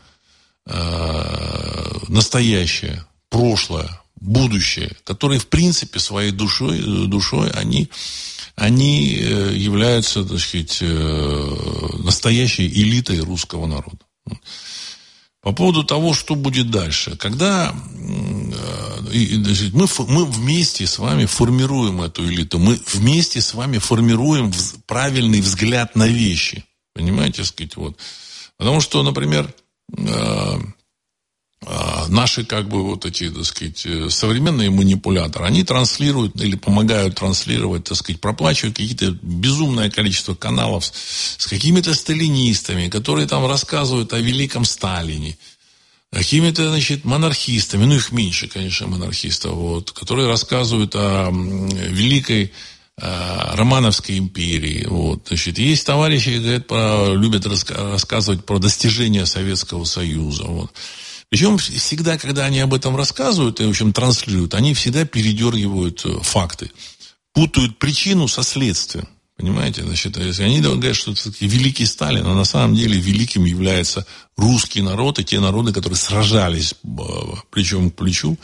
[0.65, 7.89] э, настоящее, прошлое, будущее, которые, в принципе, своей душой, душой они,
[8.55, 13.99] они э, являются, так сказать, настоящей элитой русского народа.
[15.47, 17.15] По поводу того, что будет дальше.
[17.15, 18.49] Когда э,
[19.71, 24.51] мы, мы вместе с вами формируем эту элиту, мы вместе с вами формируем
[24.87, 26.65] правильный взгляд на вещи.
[26.93, 27.97] Понимаете, сказать, вот.
[28.57, 29.53] Потому что, например,
[29.97, 30.59] э,
[32.07, 37.97] наши как бы вот эти, так сказать, современные манипуляторы, они транслируют или помогают транслировать, так
[37.97, 45.35] сказать, проплачивают какие-то безумное количество каналов с какими-то сталинистами, которые там рассказывают о великом Сталине,
[46.11, 52.53] какими-то, значит, монархистами, ну, их меньше, конечно, монархистов, вот, которые рассказывают о великой
[52.97, 54.85] э, Романовской империи.
[54.87, 60.43] Вот, значит, есть товарищи, говорят, любят рассказывать про достижения Советского Союза.
[60.43, 60.71] Вот.
[61.29, 66.19] Причем всегда, когда они об этом рассказывают и, в общем, транслируют, они всегда передергивают э,
[66.21, 66.71] факты,
[67.33, 69.07] путают причину со следствием.
[69.35, 74.07] Понимаете, значит, если они говорят, что это великий Сталин, а на самом деле великим является
[74.35, 76.97] русский народ и те народы, которые сражались э,
[77.51, 78.37] плечом к плечу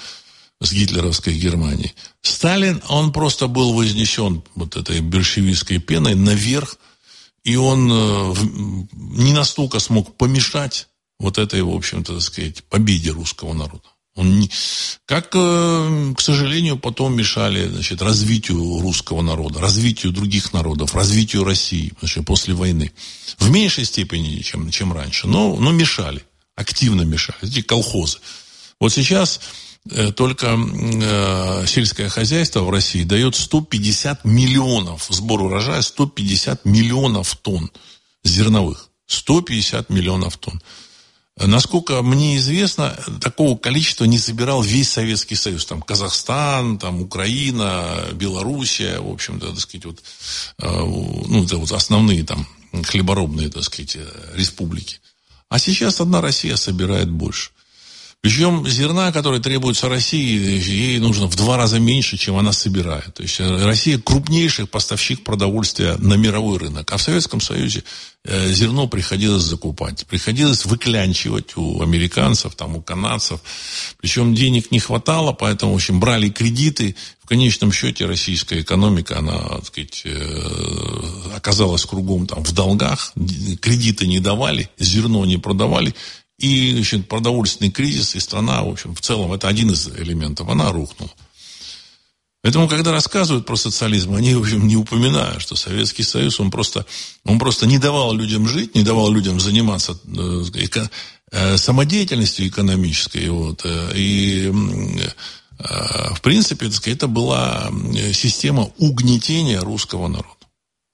[0.62, 1.94] с гитлеровской Германией.
[2.22, 6.78] Сталин, он просто был вознесен вот этой большевистской пеной наверх,
[7.44, 8.34] и он э,
[8.92, 10.88] не настолько смог помешать
[11.24, 13.88] вот этой, в общем-то, так сказать, победе русского народа.
[14.16, 14.52] Он не...
[15.06, 21.94] Как, э, к сожалению, потом мешали значит, развитию русского народа, развитию других народов, развитию России
[22.00, 22.92] значит, после войны.
[23.40, 26.24] В меньшей степени, чем, чем раньше, но, но мешали,
[26.56, 27.40] активно мешали.
[27.42, 28.20] Эти колхозы.
[28.80, 29.40] Вот сейчас
[29.90, 37.72] э, только э, сельское хозяйство в России дает 150 миллионов, сбор урожая 150 миллионов тонн
[38.26, 38.90] зерновых.
[39.08, 40.62] 150 миллионов тонн.
[41.38, 45.66] Насколько мне известно, такого количества не собирал весь Советский Союз.
[45.66, 50.04] Там Казахстан, там Украина, Белоруссия, в общем-то, так сказать, вот,
[50.60, 52.48] э, ну, это вот основные там
[52.84, 53.98] хлеборобные, так сказать,
[54.36, 55.00] республики.
[55.50, 57.52] А сейчас одна Россия собирает больше.
[58.24, 63.14] Причем зерна, которое требуется России, ей нужно в два раза меньше, чем она собирает.
[63.16, 66.90] То есть э, Россия крупнейший поставщик продовольствия на мировой рынок.
[66.94, 67.84] А в Советском Союзе
[68.24, 70.06] э, зерно приходилось закупать.
[70.08, 73.42] Приходилось выклянчивать у американцев, там, у канадцев.
[74.00, 76.96] Причем денег не хватало, поэтому, в общем, брали кредиты.
[77.26, 83.12] В конечном счете российская экономика, она, так сказать, э, оказалась кругом там, в долгах.
[83.60, 85.94] Кредиты не давали, зерно не продавали
[86.44, 90.74] и значит, продовольственный кризис, и страна, в общем, в целом, это один из элементов, она
[90.74, 91.12] рухнула.
[92.42, 96.86] Поэтому, когда рассказывают про социализм, они, в общем, не упоминают, что Советский Союз, он просто,
[97.24, 100.92] он просто не давал людям жить, не давал людям заниматься э, эко,
[101.32, 103.30] э, самодеятельностью экономической.
[103.30, 104.52] Вот, э, и,
[105.60, 107.72] в принципе, это была
[108.14, 110.43] система угнетения русского народа.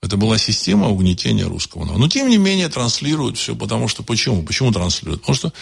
[0.02, 2.00] Это была система угнетения русского народа.
[2.00, 4.02] Но, тем не менее, транслируют все, потому что...
[4.02, 4.44] Почему?
[4.44, 5.22] Почему транслируют?
[5.22, 5.54] Потому что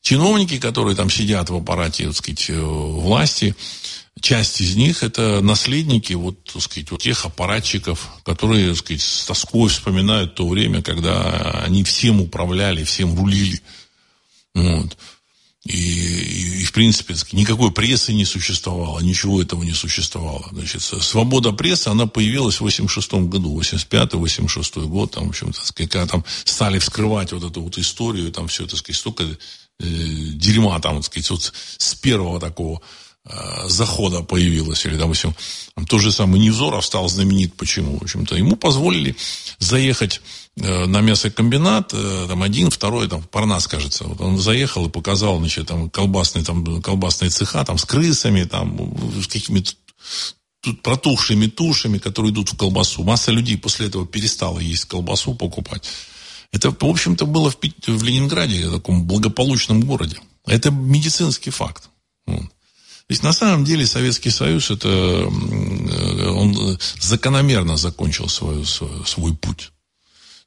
[0.00, 3.54] чиновники, которые там сидят в аппарате, так сказать, э, власти,
[4.20, 9.26] часть из них это наследники вот, так сказать, вот тех аппаратчиков, которые, так сказать, с
[9.26, 13.60] тоской вспоминают то время, когда они всем управляли, всем рулили.
[14.54, 14.96] Вот.
[15.64, 20.48] И, и, и, в принципе, никакой прессы не существовало, ничего этого не существовало.
[20.52, 26.24] Значит, свобода прессы, она появилась в 86 году, 85-86 год, там, в общем-то, когда там
[26.44, 29.36] стали вскрывать вот эту вот историю, там все, так сказать, столько э,
[29.84, 32.80] дерьма, там, так сказать, вот с первого такого
[33.26, 35.36] э, захода появилось, или, допустим,
[35.88, 39.14] тот же самый Невзоров стал знаменит, почему, в общем-то, ему позволили
[39.58, 40.22] заехать
[40.60, 44.04] на мясокомбинат, э, там один, второй, там, Парнас, кажется.
[44.04, 48.94] Вот он заехал и показал, значит, там, колбасные, там, колбасные цеха, там, с крысами, там,
[49.22, 49.72] с какими-то
[50.60, 53.02] тут протухшими тушами, которые идут в колбасу.
[53.02, 55.88] Масса людей после этого перестала есть колбасу покупать.
[56.52, 60.18] Это, в общем-то, было в, в Ленинграде, в таком благополучном городе.
[60.46, 61.88] Это медицинский факт.
[62.26, 69.34] То есть, на самом деле, Советский Союз, это, э, он закономерно закончил свой, свой, свой
[69.34, 69.72] путь.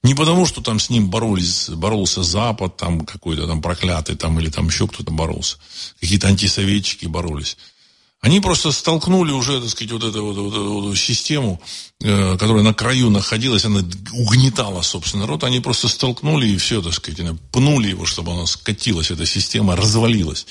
[0.04, 4.50] Не потому, что там с ним боролись, боролся Запад, там какой-то там проклятый, там, или
[4.50, 5.58] там еще кто-то боролся.
[6.02, 7.58] Какие-то антисоветчики боролись.
[8.20, 11.62] Они просто столкнули уже, так сказать, вот эту вот, вот, вот, систему,
[12.02, 13.82] э, которая на краю находилась, она
[14.14, 15.44] угнетала, собственно, народ.
[15.44, 17.20] Они просто столкнули и все, так сказать,
[17.52, 20.48] пнули его, чтобы она скатилась, эта система развалилась.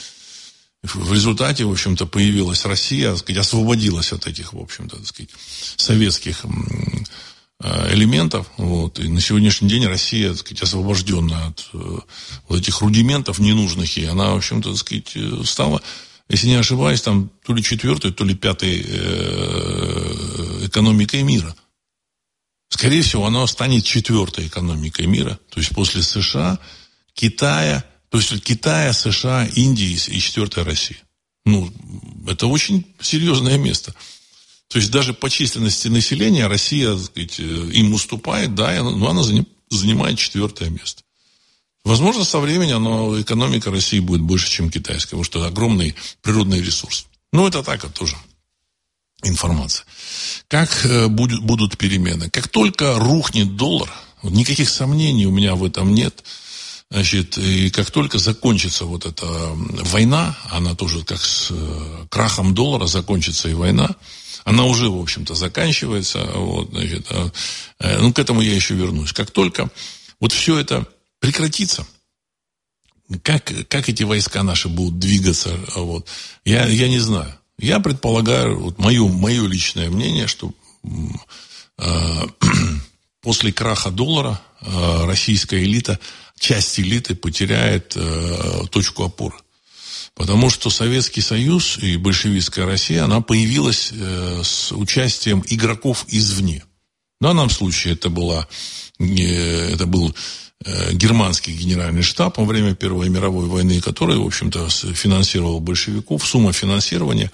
[0.82, 5.30] В результате, в общем-то, появилась Россия, так сказать, освободилась от этих, в общем-то, так сказать,
[5.76, 6.44] советских
[7.92, 8.50] элементов.
[8.56, 8.98] Вот.
[8.98, 11.98] И на сегодняшний день Россия, так сказать, освобожденная от э,
[12.48, 15.82] вот этих рудиментов ненужных, и она, в общем-то, так сказать, э, стала,
[16.28, 18.80] если не ошибаюсь, там то ли четвертой, то ли пятой
[20.66, 21.54] экономикой мира.
[22.68, 25.38] Скорее всего, она станет четвертой экономикой мира.
[25.50, 26.58] То есть после США,
[27.12, 30.98] Китая, то есть Китая, США, Индии и четвертая Россия.
[31.44, 31.72] Ну,
[32.26, 33.94] это очень серьезное место.
[34.72, 39.22] То есть даже по численности населения Россия сказать, э, им уступает, да, но она
[39.68, 41.02] занимает четвертое место.
[41.84, 47.06] Возможно, со временем оно, экономика России будет больше, чем китайская, потому что огромный природный ресурс.
[47.34, 48.16] Ну, это так, это тоже
[49.22, 49.84] информация.
[50.48, 52.30] Как э, будут перемены?
[52.30, 56.24] Как только рухнет доллар, никаких сомнений у меня в этом нет,
[56.92, 62.86] значит, и как только закончится вот эта война, она тоже как с э, крахом доллара
[62.86, 63.96] закончится и война,
[64.44, 66.22] она уже, в общем-то, заканчивается.
[66.34, 67.30] Вот, значит, а,
[67.78, 69.14] э, ну, к этому я еще вернусь.
[69.14, 69.70] Как только
[70.20, 70.86] вот все это
[71.18, 71.86] прекратится,
[73.22, 76.06] как, как эти войска наши будут двигаться, вот,
[76.44, 77.34] я, я не знаю.
[77.58, 80.52] Я предполагаю, вот мое, мое личное мнение, что
[81.78, 82.26] э,
[83.22, 85.98] после краха доллара э, российская элита,
[86.42, 89.36] часть элиты потеряет э, точку опоры.
[90.14, 96.64] Потому что Советский Союз и большевистская Россия, она появилась э, с участием игроков извне.
[97.20, 98.46] В данном случае это, была,
[98.98, 100.14] э, это был
[100.64, 106.26] э, германский генеральный штаб во время Первой мировой войны, который, в общем-то, финансировал большевиков.
[106.26, 107.30] Сумма финансирования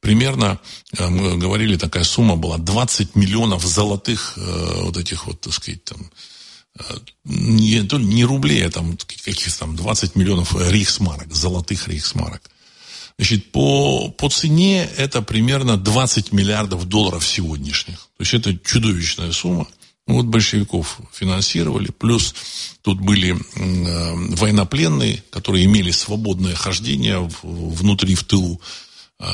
[0.00, 0.58] примерно,
[0.98, 6.10] мы говорили, такая сумма была 20 миллионов золотых вот этих вот, так сказать, там,
[7.24, 12.42] не, не рублей, а там каких-то там 20 миллионов рейхсмарок, золотых рейхсмарок.
[13.18, 17.98] Значит, по, по цене это примерно 20 миллиардов долларов сегодняшних.
[18.16, 19.66] То есть это чудовищная сумма.
[20.06, 22.34] Ну, вот большевиков финансировали, плюс
[22.80, 28.58] тут были э, военнопленные, которые имели свободное хождение в, внутри, в тылу,
[29.18, 29.24] э,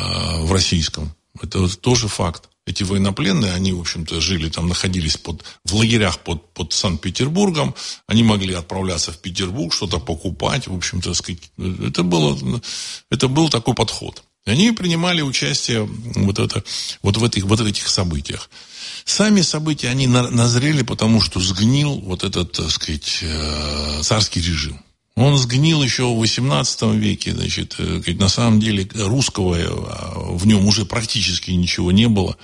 [0.42, 1.14] в российском.
[1.40, 2.48] Это тоже факт.
[2.66, 7.74] Эти военнопленные, они, в общем-то, жили там, находились под, в лагерях под, под Санкт-Петербургом.
[8.06, 10.66] Они могли отправляться в Петербург, что-то покупать.
[10.66, 11.12] В общем-то,
[11.86, 12.62] это, было,
[13.10, 14.22] это был такой подход.
[14.46, 16.62] И они принимали участие вот, это,
[17.02, 18.50] вот, в этих, вот в этих событиях.
[19.04, 24.80] Сами события, они назрели, потому что сгнил вот этот, так сказать, э, царский режим.
[25.16, 30.66] Он сгнил еще в XVIII веке, значит, э, на самом деле русского э, в нем
[30.66, 32.36] уже практически ничего не было.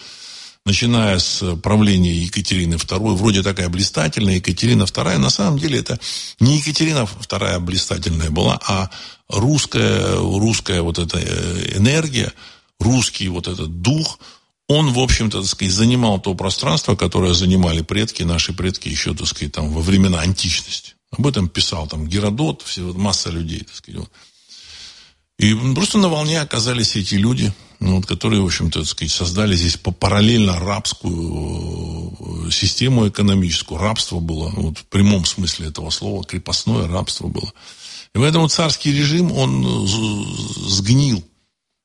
[0.65, 5.99] Начиная с правления Екатерины II, вроде такая блистательная, Екатерина II, на самом деле это
[6.39, 8.91] не Екатерина II блистательная была, а
[9.29, 12.33] русская, русская вот эта э, энергия,
[12.79, 14.21] русский вот этот дух,
[14.69, 19.53] он, в общем-то, сказать, занимал то пространство, которое занимали предки, наши предки еще, так сказать,
[19.53, 20.95] там, во времена античности.
[21.11, 24.01] Об этом писал там Геродот, все, вот, масса людей, так сказать.
[24.01, 24.11] Вот.
[25.39, 29.79] И просто на волне оказались эти люди, ну, вот, которые, в общем-то, сказать, создали здесь
[29.79, 33.81] параллельно рабскую э, систему экономическую.
[33.81, 37.51] Рабство было, вот, в прямом смысле этого слова, крепостное рабство было.
[38.15, 39.87] И поэтому царский режим, он
[40.69, 41.25] сгнил,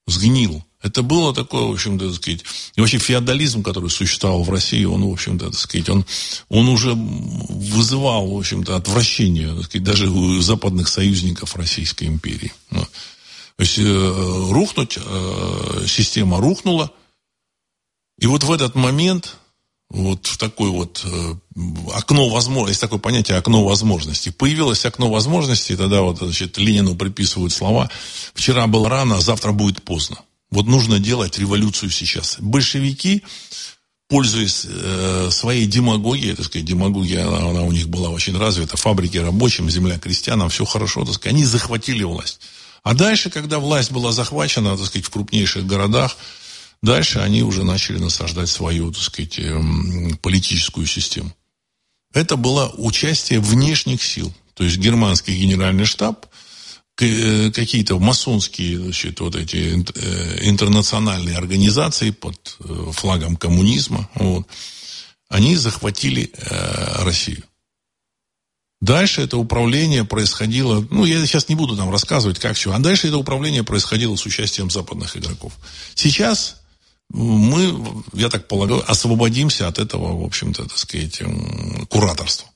[0.05, 0.61] сгнил.
[0.86, 2.42] Это было такое, в общем-то, так сказать,
[2.76, 6.06] и вообще феодализм, который существовал в России, он, в общем-то, так сказать, он,
[6.48, 12.54] он уже вызывал, в общем-то, отвращение, так сказать, даже у западных союзников Российской империи.
[12.70, 16.92] Ну, то есть, э, рухнуть, э, система рухнула,
[18.20, 19.38] и вот в этот момент,
[19.90, 21.36] вот в такое вот э,
[21.96, 24.30] окно возможностей, есть такое понятие окно возможностей.
[24.30, 27.90] Появилось окно возможностей, тогда вот, значит, Ленину приписывают слова
[28.36, 30.18] «вчера было рано, а завтра будет поздно».
[30.52, 32.38] Вот нужно делать революцию сейчас.
[32.39, 33.24] Большевики,
[34.08, 39.18] пользуясь э, своей демагогией, так сказать, демагогия, она, она у них была очень развита, фабрики
[39.18, 42.39] рабочим, земля крестьянам, все хорошо, так сказать, они захватили власть.
[42.84, 46.18] А дальше, когда власть была захвачена, так сказать, в крупнейших городах,
[46.84, 51.36] дальше они уже начали насаждать свою, так сказать, эм, политическую систему.
[52.14, 54.32] Это было участие внешних сил.
[54.54, 56.28] То есть германский генеральный штаб
[56.96, 64.48] какие-то масонские значит, вот эти э, интернациональные организации под э, флагом коммунизма, вот,
[65.28, 67.43] они захватили э, Россию.
[68.82, 73.08] Дальше это управление происходило, ну, я сейчас не буду там рассказывать, как все, а дальше
[73.08, 75.54] это управление происходило с участием западных игроков.
[75.96, 76.62] Сейчас
[77.10, 81.22] мы, я так полагаю, освободимся от этого, в общем-то, так сказать,
[81.89, 82.50] кураторства.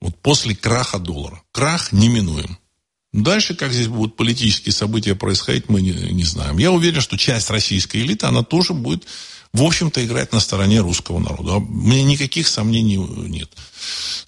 [0.00, 1.42] Вот после краха доллара.
[1.52, 2.58] Крах неминуем.
[3.12, 6.56] Дальше, как здесь будут политические события происходить, мы не, не знаем.
[6.58, 9.04] Я уверен, что часть российской элиты, она тоже будет,
[9.52, 11.56] в общем-то, играть на стороне русского народа.
[11.56, 13.50] У меня никаких сомнений нет.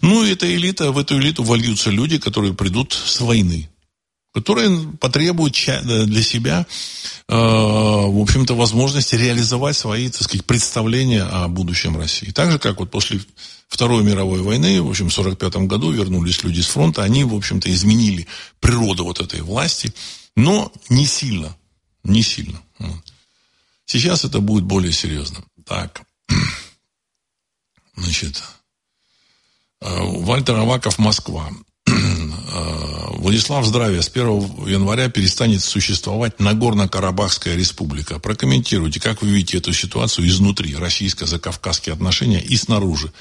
[0.03, 3.71] Ну, эта элита, в эту элиту вольются люди, которые придут с войны
[4.35, 5.55] которые потребуют
[5.85, 6.67] для себя,
[7.29, 12.33] э, в общем-то, возможности реализовать свои, так сказать, представления о будущем России.
[12.33, 13.21] Так же, как вот после
[13.69, 17.73] Второй мировой войны, в общем, в 1945 году вернулись люди с фронта, они, в общем-то,
[17.73, 18.27] изменили
[18.61, 19.93] природу вот этой власти,
[20.37, 21.57] но не сильно,
[22.05, 22.61] не сильно.
[23.87, 25.45] Сейчас это будет более серьезно.
[25.67, 26.03] Так,
[27.97, 28.43] значит,
[29.81, 31.51] э, Вальтер Аваков, Москва.
[32.57, 32.85] Э,
[33.17, 34.01] Владислав, здравия.
[34.01, 38.21] С 1 января перестанет существовать Нагорно-Карабахская республика.
[38.21, 43.13] Прокомментируйте, как вы видите эту ситуацию изнутри, российско-закавказские отношения и снаружи.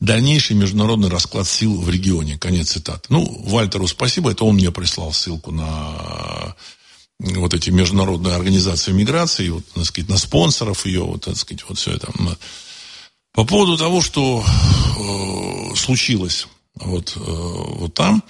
[0.00, 2.38] Дальнейший международный расклад сил в регионе.
[2.38, 3.06] Конец цитаты.
[3.08, 6.54] Ну, Вальтеру спасибо, это он мне прислал ссылку на
[7.18, 11.78] вот эти международные организации миграции, вот, так сказать, на спонсоров ее, вот, так сказать, вот
[11.78, 12.12] все это.
[13.32, 16.46] По поводу того, что э, случилось
[16.76, 18.22] вот, э, вот там,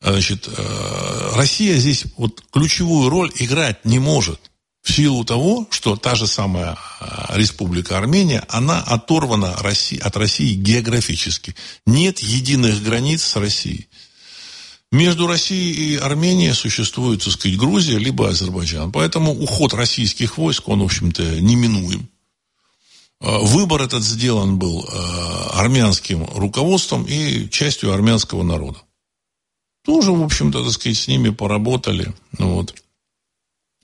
[0.00, 4.40] значит, э, Россия здесь вот ключевую роль играть не может
[4.86, 11.56] в силу того, что та же самая э, Республика Армения, она оторвана от России географически.
[11.86, 13.88] Нет единых границ с Россией.
[14.92, 18.92] Между Россией и Арменией существует, так сказать, Грузия, либо Азербайджан.
[18.92, 22.08] Поэтому уход российских войск, он, в общем-то, неминуем.
[23.20, 28.78] Э, выбор этот сделан был э, армянским руководством и частью армянского народа.
[29.84, 32.14] Тоже, в общем-то, так сказать, с ними поработали.
[32.38, 32.72] Ну, вот.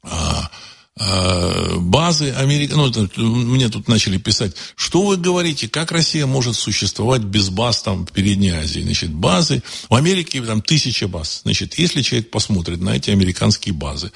[0.05, 0.51] А,
[0.97, 2.73] базы Америки...
[2.73, 8.07] Ну, мне тут начали писать, что вы говорите, как Россия может существовать без баз там
[8.07, 8.81] в Передней Азии?
[8.81, 9.63] Значит, базы...
[9.89, 11.41] В Америке там тысяча баз.
[11.45, 14.13] Значит, если человек посмотрит на эти американские базы,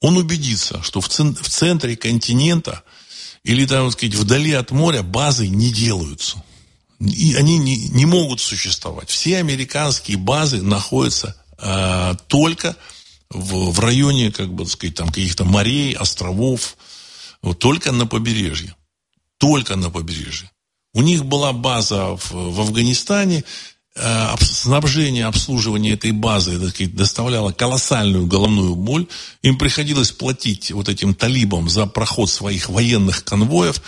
[0.00, 1.34] он убедится, что в, цен...
[1.34, 2.82] в центре континента
[3.44, 6.42] или там, сказать, вдали от моря базы не делаются.
[6.98, 9.10] И они не, не могут существовать.
[9.10, 12.74] Все американские базы находятся э, только
[13.30, 16.76] в районе, как бы сказать, там каких-то морей, островов,
[17.42, 18.74] вот, только на побережье.
[19.38, 20.50] только на побережье.
[20.94, 23.44] У них была база в, в Афганистане,
[23.94, 29.06] э, снабжение, обслуживание этой базы так доставляло колоссальную головную боль.
[29.42, 33.82] Им приходилось платить вот этим талибам за проход своих военных конвоев.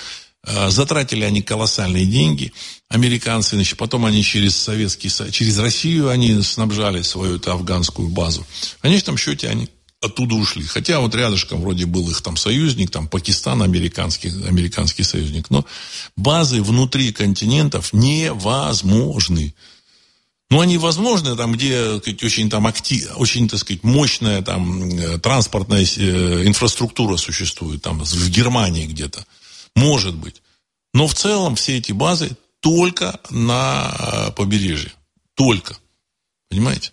[0.50, 2.52] Э, затратили они колоссальные деньги,
[2.88, 8.46] американцы, значит, потом они через Советский через Россию они снабжали свою эту афганскую базу.
[8.78, 9.68] В конечном счете они
[10.00, 10.64] оттуда ушли.
[10.64, 15.50] Хотя вот рядышком вроде был их там союзник, там Пакистан, американский, американский союзник.
[15.50, 15.66] Но
[16.16, 19.54] базы внутри континентов невозможны.
[20.50, 25.18] Ну, они возможны там, где сказать, очень, там, актив, очень, так сказать, мощная там, э,
[25.18, 29.26] транспортная э, инфраструктура существует, там, в Германии где-то.
[29.74, 30.42] Может быть.
[30.94, 34.92] Но в целом все эти базы только на э, побережье.
[35.34, 35.76] Только.
[36.48, 36.90] Понимаете?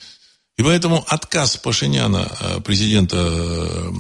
[0.58, 3.92] И поэтому отказ Пашиняна, э, президента э,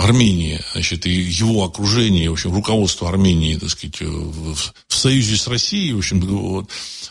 [0.00, 4.54] Армении, значит, и его окружение, в общем, руководство Армении, так сказать, в,
[4.86, 6.68] в союзе с Россией, в общем, вот,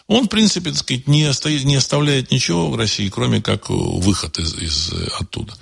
[0.08, 4.40] он, в принципе, так сказать, не, оставит, не оставляет ничего в России, кроме как выход
[4.40, 5.54] из, из оттуда.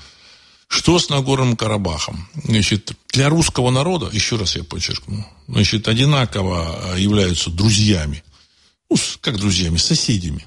[0.67, 2.29] Что с Нагорным Карабахом?
[2.43, 8.23] Значит, для русского народа, еще раз я подчеркну, значит, одинаково являются друзьями.
[8.89, 10.45] Ну, как друзьями, соседями.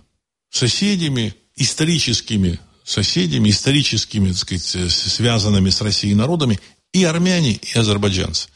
[0.50, 2.58] Соседями, историческими
[2.90, 6.60] соседями, историческими, так сказать, связанными с Россией народами
[6.92, 8.48] и армяне, и азербайджанцы.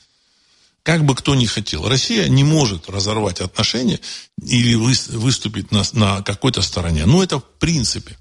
[0.83, 4.01] Как бы кто ни хотел, Россия не может разорвать отношения
[4.43, 7.07] или выступить на, на какой-то стороне.
[7.07, 8.19] Но это в принципе.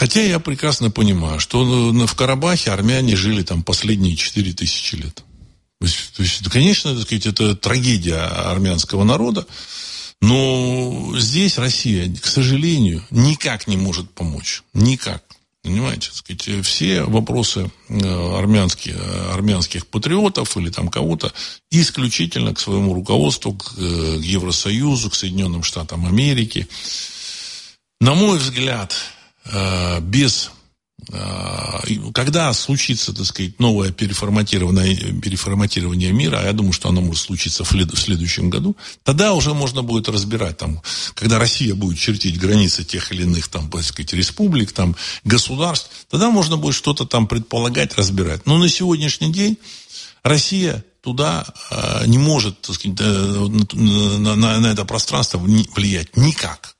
[0.00, 5.22] Хотя я прекрасно понимаю, что в Карабахе армяне жили там последние 4 тысячи лет.
[5.78, 9.46] То есть, то есть, конечно, так сказать, это трагедия армянского народа,
[10.22, 14.62] но здесь Россия, к сожалению, никак не может помочь.
[14.72, 15.22] Никак.
[15.62, 18.96] Понимаете, сказать, все вопросы э, армянские,
[19.34, 21.30] армянских патриотов или там кого-то
[21.70, 26.68] исключительно к своему руководству, к, э, Евросоюзу, к Соединенным Штатам Америки.
[28.00, 29.19] На мой взгляд, Э,
[30.02, 30.50] без
[31.12, 31.60] э,
[32.12, 37.64] когда случится, так сказать, новое переформатирование, переформатирование мира, а я думаю, что оно может случиться
[37.64, 40.82] в следующем году, тогда уже можно будет разбирать, там,
[41.14, 46.30] когда Россия будет чертить границы тех или иных, там, так сказать, республик, там, государств, тогда
[46.30, 48.46] можно будет что-то там предполагать, разбирать.
[48.46, 49.58] Но на сегодняшний день
[50.22, 56.76] Россия туда э, не может, так сказать, на, на, на это пространство влиять никак.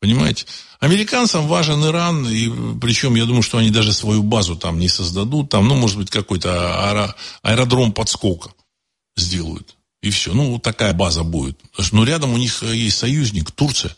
[0.00, 0.46] Понимаете?
[0.84, 5.48] Американцам важен Иран, и причем я думаю, что они даже свою базу там не создадут,
[5.48, 8.50] там, ну, может быть, какой-то аэро, аэродром подскока
[9.16, 9.76] сделают.
[10.02, 10.34] И все.
[10.34, 11.58] Ну, вот такая база будет.
[11.78, 13.96] Но ну, рядом у них есть союзник, Турция.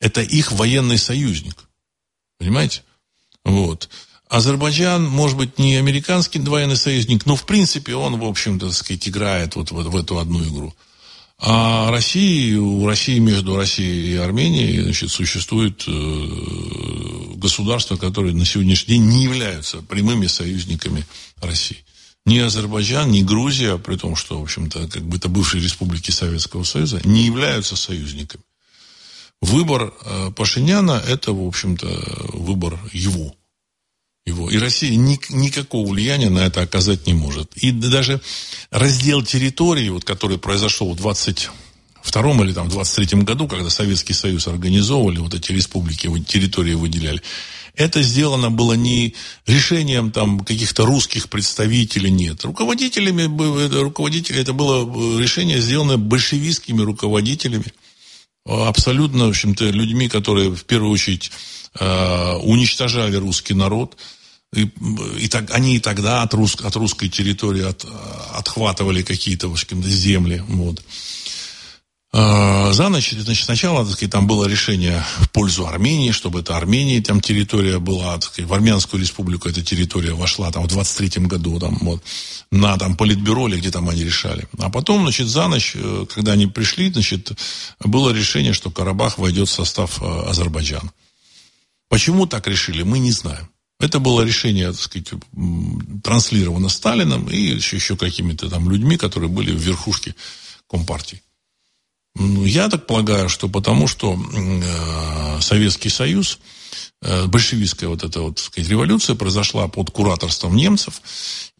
[0.00, 1.68] Это их военный союзник.
[2.38, 2.84] Понимаете?
[3.44, 3.88] Вот.
[4.28, 9.56] Азербайджан, может быть, не американский военный союзник, но, в принципе, он, в общем-то, сказать, играет
[9.56, 10.72] вот в, в эту одну игру.
[11.40, 18.94] А России, у России между Россией и Арменией значит, существует э, государства, которые на сегодняшний
[18.94, 21.06] день не являются прямыми союзниками
[21.40, 21.84] России.
[22.26, 26.64] Ни Азербайджан, ни Грузия, при том, что, в общем-то, как бы это бывшие республики Советского
[26.64, 28.42] Союза, не являются союзниками.
[29.40, 31.86] Выбор э, Пашиняна– это, в общем-то,
[32.32, 33.37] выбор его
[34.28, 34.50] его.
[34.50, 37.56] И Россия ни, никакого влияния на это оказать не может.
[37.56, 38.20] И даже
[38.70, 45.18] раздел территории, вот, который произошел в 22 или там, 23 году, когда Советский Союз организовывали,
[45.18, 47.22] вот эти республики, территории выделяли,
[47.74, 49.14] это сделано было не
[49.46, 52.44] решением там каких-то русских представителей, нет.
[52.44, 53.22] Руководителями,
[53.80, 57.66] руководители, это было решение, сделано большевистскими руководителями,
[58.44, 61.30] абсолютно, в общем-то, людьми, которые в первую очередь
[61.78, 63.96] э, уничтожали русский народ,
[64.54, 64.70] и,
[65.18, 67.84] и так, они и тогда от, рус, от русской территории от,
[68.34, 70.42] отхватывали какие-то земли.
[70.48, 70.82] Вот.
[72.10, 76.56] А, за ночь, значит, сначала так сказать, там было решение в пользу Армении, чтобы это
[76.56, 81.28] Армения, там территория была, так сказать, в Армянскую республику эта территория вошла там в 23-м
[81.28, 82.02] году там, вот,
[82.50, 84.48] на там, политбюро или где там они решали.
[84.58, 87.32] А потом, значит, за ночь, э, когда они пришли, значит,
[87.80, 90.90] было решение, что Карабах войдет в состав э, Азербайджана.
[91.90, 93.50] Почему так решили, мы не знаем.
[93.80, 95.12] Это было решение, так сказать,
[96.02, 100.14] транслировано Сталином и еще, еще какими-то там людьми, которые были в верхушке
[100.68, 101.22] Компартии.
[102.16, 106.40] Ну, я так полагаю, что потому что э, Советский Союз,
[107.00, 111.00] э, большевистская вот эта вот, так сказать, революция произошла под кураторством немцев,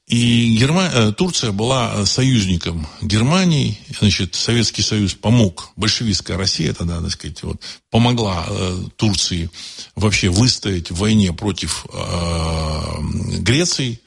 [0.09, 0.91] и Герма...
[0.93, 7.61] Э, Турция была союзником Германии, значит, Советский Союз помог, большевистская Россия тогда, так сказать, вот,
[7.91, 9.51] помогла э, Турции
[9.97, 14.01] вообще выстоять в войне против э, Греции.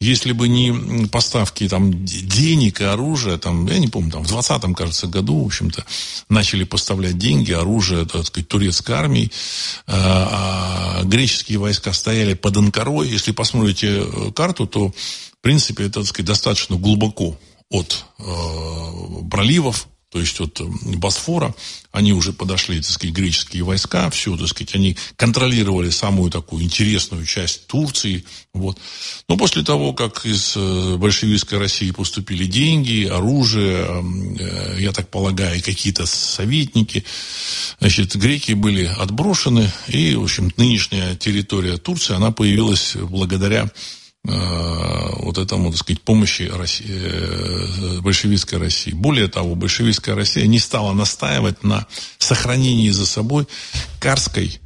[0.00, 4.74] Если бы не поставки там, денег и оружия, там, я не помню, там, в 20-м,
[4.74, 5.84] кажется, году, в общем-то,
[6.30, 9.30] начали поставлять деньги, оружие, так сказать, турецкой армии,
[9.86, 13.08] а, а греческие войска стояли под Анкарой.
[13.08, 17.36] Если посмотрите э, карту, то, в принципе, это, так сказать, достаточно глубоко
[17.68, 18.24] от э,
[19.30, 20.60] проливов, то есть от
[20.96, 21.54] Босфора,
[21.92, 27.24] они уже подошли, так сказать, греческие войска, все, так сказать, они контролировали самую такую интересную
[27.24, 28.76] часть Турции, вот.
[29.28, 33.86] Но после того, как из э, большевистской России поступили деньги, оружие,
[34.40, 37.04] э, я так полагаю, какие-то советники,
[37.78, 43.70] значит, греки были отброшены, и, в общем, нынешняя территория Турции, она появилась благодаря
[44.24, 48.92] вот этому, так сказать, помощи России, э, большевистской России.
[48.92, 51.86] Более того, большевистская Россия не стала настаивать на
[52.18, 53.46] сохранении за собой
[54.00, 54.60] Карской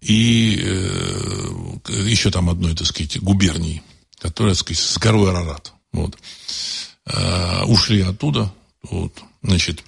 [0.00, 3.82] и э, еще там одной, так сказать, губернии,
[4.18, 5.72] которая, так сказать, с горой Арарат.
[5.92, 6.18] Вот.
[7.06, 8.52] Э, ушли оттуда.
[8.82, 9.12] Вот.
[9.42, 9.84] Значит,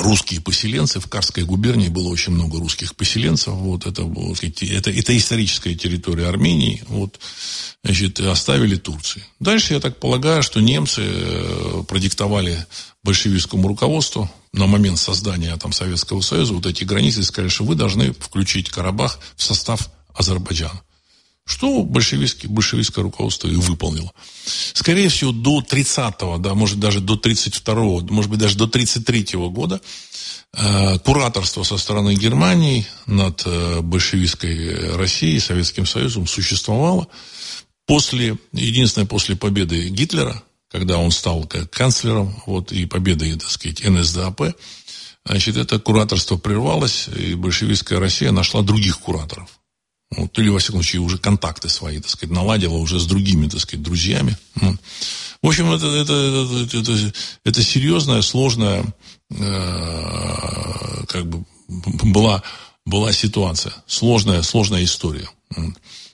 [0.00, 1.00] русские поселенцы.
[1.00, 3.54] В Карской губернии было очень много русских поселенцев.
[3.54, 6.82] Вот это, это, это историческая территория Армении.
[6.88, 7.20] Вот,
[7.84, 9.24] значит, оставили Турции.
[9.38, 12.66] Дальше, я так полагаю, что немцы э, продиктовали
[13.02, 17.74] большевистскому руководству на момент создания там, Советского Союза вот эти границы и сказали, что вы
[17.74, 20.82] должны включить Карабах в состав Азербайджана.
[21.50, 24.12] Что большевистское, большевистское руководство и выполнило.
[24.72, 29.80] Скорее всего, до 30-го, да, может даже до 32-го, может быть даже до 33-го года
[30.54, 37.08] э, кураторство со стороны Германии над э, большевистской Россией, Советским Союзом существовало.
[37.84, 44.54] После, единственное, после победы Гитлера, когда он стал канцлером, вот, и победы, так сказать, НСДАП,
[45.24, 49.59] значит, это кураторство прервалось, и большевистская Россия нашла других кураторов.
[50.16, 53.60] Вот, или, во всяком случае, уже контакты свои, так сказать, наладила уже с другими, так
[53.60, 54.36] сказать, друзьями.
[55.42, 57.12] В общем, это, это, это, это,
[57.44, 58.84] это серьезная, сложная,
[59.30, 62.42] э, как бы, была,
[62.84, 63.72] была ситуация.
[63.86, 65.28] Сложная, сложная история.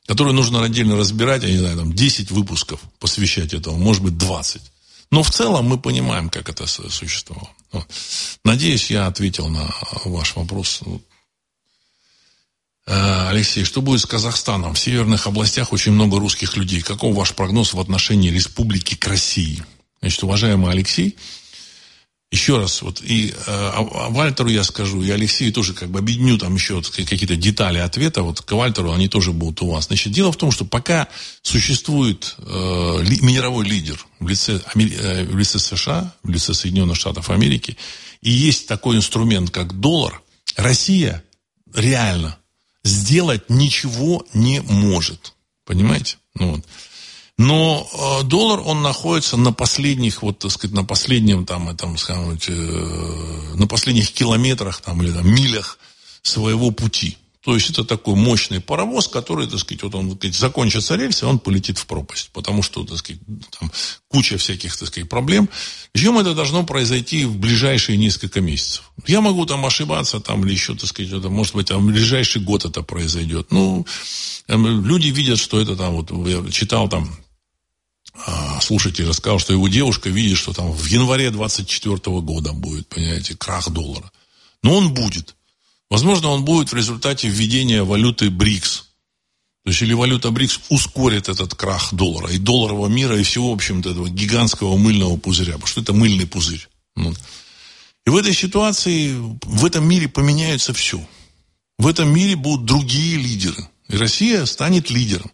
[0.06, 4.62] Которую нужно отдельно разбирать, я не знаю, там, 10 выпусков посвящать этому, может быть, 20.
[5.10, 7.50] Но в целом мы понимаем, как это существовало.
[8.44, 9.68] Надеюсь, я ответил на
[10.04, 10.82] ваш вопрос.
[12.86, 14.74] Э, Алексей, что будет с Казахстаном?
[14.74, 16.82] В северных областях очень много русских людей.
[16.82, 19.64] Каков ваш прогноз в отношении республики к России?
[20.00, 21.16] Значит, уважаемый Алексей,
[22.30, 23.72] еще раз, вот и э,
[24.10, 28.22] Вальтеру я скажу, и Алексею тоже как бы объединю там еще вот, какие-то детали ответа,
[28.22, 29.86] вот к Вальтеру они тоже будут у вас.
[29.86, 31.08] Значит, дело в том, что пока
[31.42, 37.30] существует э, ли, мировой лидер в лице, э, в лице США, в лице Соединенных Штатов
[37.30, 37.76] Америки,
[38.22, 40.20] и есть такой инструмент, как доллар,
[40.56, 41.22] Россия
[41.74, 42.38] реально
[42.86, 45.34] сделать ничего не может.
[45.64, 46.16] Понимаете?
[46.34, 46.64] Ну, вот.
[47.38, 52.38] Но э, доллар, он находится на последних, вот, так сказать, на последнем, там, этом, скажем,
[52.48, 55.78] э, на последних километрах, там, или там, милях
[56.22, 57.18] своего пути.
[57.46, 61.26] То есть это такой мощный паровоз, который, так сказать, вот он так сказать, закончится рельсы,
[61.26, 62.30] он полетит в пропасть.
[62.32, 63.22] Потому что, так сказать,
[63.56, 63.70] там
[64.08, 65.48] куча всяких, так сказать, проблем.
[65.92, 68.90] Причем это должно произойти в ближайшие несколько месяцев.
[69.06, 72.42] Я могу там ошибаться, там, или еще, так сказать, это, может быть, там, в ближайший
[72.42, 73.52] год это произойдет.
[73.52, 73.86] Ну,
[74.48, 77.16] люди видят, что это там, вот я читал там,
[78.26, 83.36] а, слушатель рассказал, что его девушка видит, что там в январе 24 года будет, понимаете,
[83.36, 84.10] крах доллара.
[84.64, 85.35] Но он будет.
[85.90, 88.86] Возможно, он будет в результате введения валюты БРИКС.
[89.64, 93.54] То есть, или валюта БРИКС ускорит этот крах доллара, и долларового мира, и всего, в
[93.54, 95.54] общем-то, этого гигантского мыльного пузыря.
[95.54, 96.68] Потому что это мыльный пузырь.
[96.96, 101.04] И в этой ситуации, в этом мире поменяется все.
[101.78, 103.68] В этом мире будут другие лидеры.
[103.88, 105.30] И Россия станет лидером.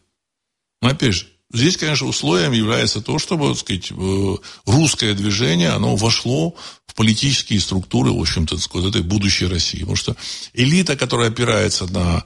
[0.80, 4.36] Но опять же, здесь, конечно, условием является то, чтобы, так сказать, э,
[4.66, 6.54] русское движение, оно вошло
[6.86, 9.80] в политические структуры, в общем-то, вот этой будущей России.
[9.80, 10.16] Потому что
[10.54, 12.24] элита, которая опирается на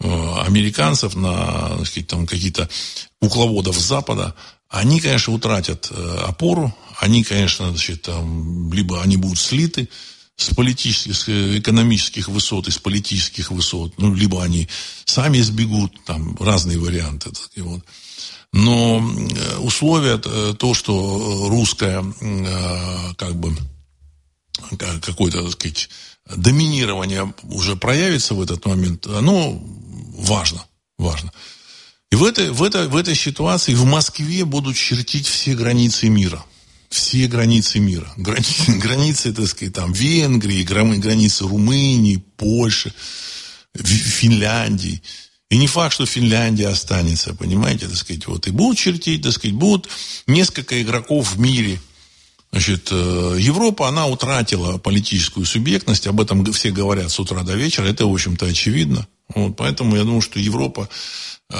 [0.00, 2.68] э, американцев, на сказать, там, какие-то
[3.20, 4.34] кукловодов Запада,
[4.68, 9.88] они, конечно, утратят э, опору, они, конечно, значит, там, либо они будут слиты
[10.36, 14.68] с политических, с экономических высот, из политических высот, ну, либо они
[15.04, 17.30] сами сбегут, там разные варианты.
[17.30, 17.82] Так, вот.
[18.52, 22.02] Но э, условия то, что русская
[23.16, 23.54] как бы
[25.02, 25.90] какое-то, так сказать,
[26.34, 29.60] доминирование уже проявится в этот момент, оно
[30.16, 30.64] важно,
[30.98, 31.32] важно.
[32.10, 36.44] И в этой, в, этой, в этой ситуации в Москве будут чертить все границы мира.
[36.88, 38.10] Все границы мира.
[38.16, 42.92] Границы, границы так сказать, там, Венгрии, границы Румынии, Польши,
[43.74, 45.02] Финляндии.
[45.48, 48.46] И не факт, что Финляндия останется, понимаете, так сказать, вот.
[48.48, 49.88] И будут чертить, так сказать, будут
[50.26, 51.80] несколько игроков в мире.
[52.50, 57.86] Значит, э, Европа, она утратила политическую субъектность, об этом все говорят с утра до вечера,
[57.86, 59.06] это, в общем-то, очевидно.
[59.34, 60.88] Вот, поэтому я думаю, что Европа
[61.50, 61.56] э,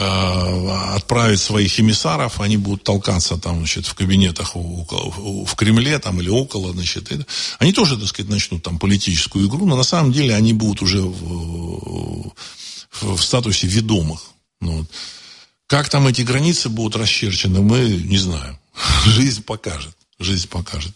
[0.95, 4.87] отправит своих эмиссаров, они будут толкаться там, значит, в кабинетах у,
[5.19, 7.27] у, в Кремле там или около, значит, это.
[7.59, 11.03] они тоже, так сказать, начнут там политическую игру, но на самом деле они будут уже
[11.03, 12.33] в,
[12.91, 14.23] в статусе ведомых.
[14.61, 14.91] Ну, вот.
[15.67, 18.59] Как там эти границы будут расчерчены, мы не знаем.
[19.05, 19.97] Жизнь покажет.
[20.19, 20.95] Жизнь покажет.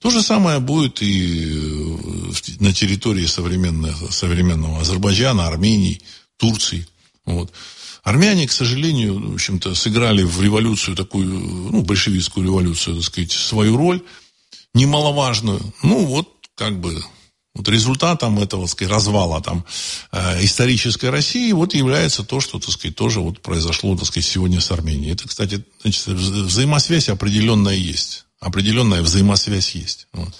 [0.00, 6.00] То же самое будет и э, на территории современного, современного Азербайджана, Армении,
[6.38, 6.86] Турции.
[7.26, 7.52] Вот.
[8.02, 13.76] Армяне, к сожалению, в общем-то, сыграли в революцию такую, ну, большевистскую революцию, так сказать, свою
[13.76, 14.02] роль
[14.72, 15.60] немаловажную.
[15.82, 17.02] Ну, вот, как бы,
[17.60, 19.64] вот результатом этого, так сказать, развала там
[20.12, 24.60] э, исторической России вот является то, что, так сказать, тоже вот произошло, так сказать, сегодня
[24.60, 25.12] с Арменией.
[25.12, 28.24] Это, кстати, значит, взаимосвязь определенная есть.
[28.40, 30.08] Определенная взаимосвязь есть.
[30.12, 30.34] Вот.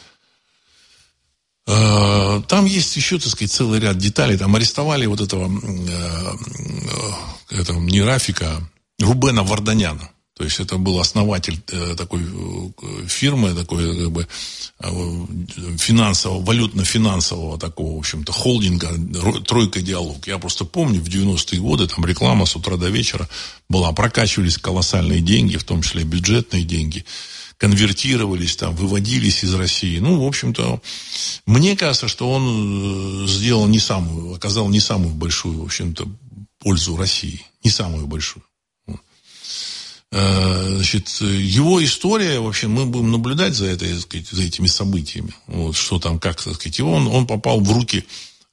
[1.67, 4.37] Э, там есть еще, так сказать, целый ряд деталей.
[4.37, 6.37] Там арестовали вот этого, э,
[7.51, 8.69] э, этого не Рафика,
[8.99, 10.11] Рубена Варданяна.
[10.41, 14.27] То есть это был основатель э, такой э, фирмы, такой как бы
[14.79, 15.27] э,
[15.77, 18.89] финансового, валютно-финансового такого, в общем-то, холдинга
[19.47, 20.27] «Тройка диалог».
[20.27, 23.29] Я просто помню, в 90-е годы там реклама с утра до вечера
[23.69, 27.05] была, прокачивались колоссальные деньги, в том числе бюджетные деньги
[27.59, 29.99] конвертировались, там, выводились из России.
[29.99, 30.81] Ну, в общем-то,
[31.45, 36.09] мне кажется, что он сделал не самую, оказал не самую большую, в общем-то,
[36.61, 37.45] пользу России.
[37.63, 38.43] Не самую большую.
[40.13, 45.35] Э, значит, его история, вообще, мы будем наблюдать за, этой, сказать, за этими событиями.
[45.47, 46.81] Вот, что там, как, так сказать.
[46.81, 48.05] Он, он попал в руки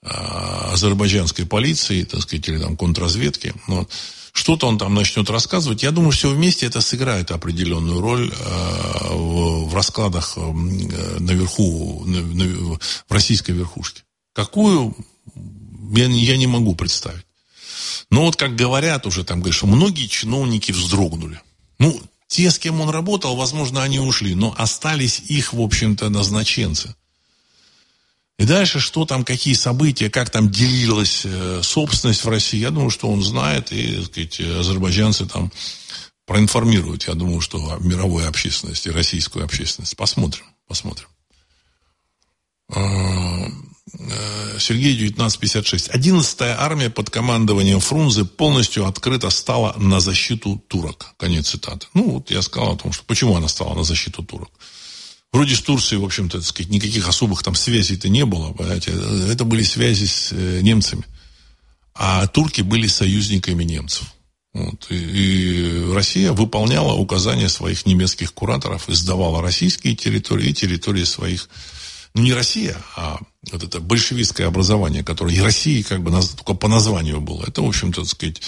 [0.03, 3.53] а, азербайджанской полиции, так сказать, или там контрразведки.
[3.65, 3.89] Вот.
[4.31, 5.81] Что-то он там начнет рассказывать.
[5.81, 10.41] Я думаю, все вместе это сыграет определенную роль э, в, раскладах э,
[11.19, 12.45] наверху, на, на,
[12.75, 14.03] в российской верхушке.
[14.33, 14.95] Какую,
[15.95, 17.25] я не могу представить.
[18.11, 21.41] Но вот как говорят уже, там говорят, что многие чиновники вздрогнули.
[21.79, 26.95] Ну, те, с кем он работал, возможно, они ушли, но остались их, в общем-то, назначенцы.
[28.37, 32.91] И дальше, что там, какие события, как там делилась э, собственность в России, я думаю,
[32.91, 35.51] что он знает, и, так сказать, азербайджанцы там
[36.25, 39.95] проинформируют, я думаю, что мировой общественности, российскую общественность.
[39.95, 41.07] Посмотрим, посмотрим.
[43.93, 45.89] Э, Сергей 1956.
[45.89, 51.13] 11-я армия под командованием Фрунзе полностью открыто стала на защиту турок.
[51.17, 51.87] Конец цитаты.
[51.93, 54.49] Ну, вот я сказал о том, что почему она стала на защиту турок.
[55.31, 58.91] Вроде с Турцией, в общем-то, сказать, никаких особых там связей-то не было, понимаете.
[59.29, 61.03] Это были связи с э, немцами.
[61.93, 64.05] А турки были союзниками немцев.
[64.53, 64.87] Вот.
[64.89, 71.49] И, и Россия выполняла указания своих немецких кураторов и сдавала российские территории и территории своих
[72.17, 73.19] ну, не Россия, а
[73.51, 77.43] вот это большевистское образование, которое и России как бы только по названию было.
[77.45, 78.41] Это, в общем-то, так сказать,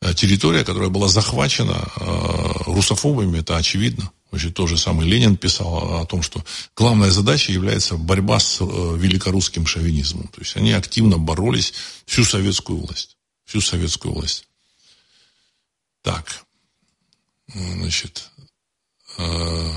[0.00, 4.10] э, территория, которая была захвачена э, русофобами, это очевидно.
[4.30, 6.44] Вообще, то же самое Ленин писал о том, что
[6.76, 10.28] главная задача является борьба с э, великорусским шовинизмом.
[10.28, 11.74] То есть они активно боролись
[12.06, 13.16] всю советскую власть.
[13.44, 14.46] Всю советскую власть.
[16.02, 16.44] Так.
[17.52, 18.30] Значит.
[19.18, 19.72] Э,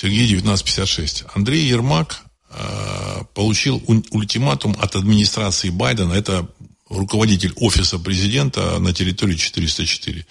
[0.00, 1.24] Сергей 1956.
[1.34, 3.82] Андрей Ермак э, получил
[4.12, 6.12] ультиматум от администрации Байдена.
[6.12, 6.46] Это
[6.88, 10.24] руководитель офиса президента на территории 404.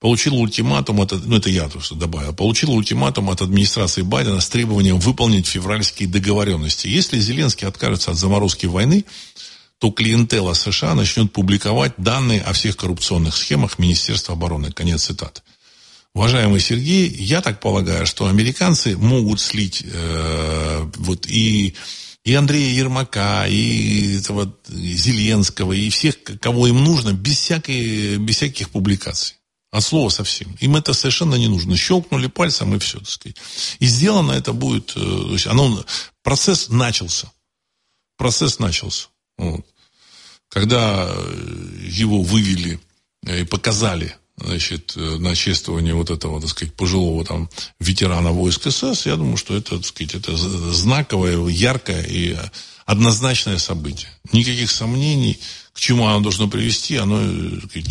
[0.00, 4.98] Получил ультиматум, от, ну это я просто добавил, получил ультиматум от администрации Байдена с требованием
[4.98, 6.88] выполнить февральские договоренности.
[6.88, 9.04] Если Зеленский откажется от заморозки войны,
[9.78, 14.72] то клиентела США начнет публиковать данные о всех коррупционных схемах Министерства обороны.
[14.72, 15.42] Конец цитаты.
[16.14, 21.74] Уважаемый Сергей, я так полагаю, что американцы могут слить э, вот и
[22.24, 28.70] и Андрея Ермака, и этого Зеленского, и всех, кого им нужно, без, всякой, без всяких
[28.70, 29.36] публикаций.
[29.72, 30.54] От слова совсем.
[30.60, 31.76] Им это совершенно не нужно.
[31.76, 33.36] Щелкнули пальцем и все, так сказать.
[33.80, 34.92] И сделано это будет...
[34.94, 35.84] Э, то есть оно,
[36.22, 37.32] процесс начался.
[38.16, 39.08] Процесс начался.
[39.38, 39.66] Вот.
[40.48, 41.10] Когда
[41.80, 42.78] его вывели
[43.26, 47.48] и показали значит, э, на чествование вот этого, так сказать, пожилого там
[47.80, 52.36] ветерана войск СС, я думаю, что это, так сказать, это знаковое, яркое и
[52.86, 54.10] однозначное событие.
[54.32, 55.38] Никаких сомнений,
[55.72, 57.88] к чему оно должно привести, оно э, так сказать,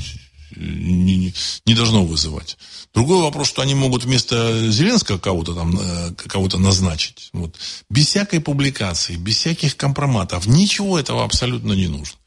[0.55, 1.33] не,
[1.65, 2.57] не должно вызывать.
[2.93, 7.29] Другой вопрос, что они могут вместо Зеленского кого-то там э, кого-то назначить.
[7.33, 7.55] Вот.
[7.89, 10.45] Без всякой публикации, без всяких компроматов.
[10.45, 12.17] Ничего этого абсолютно не нужно.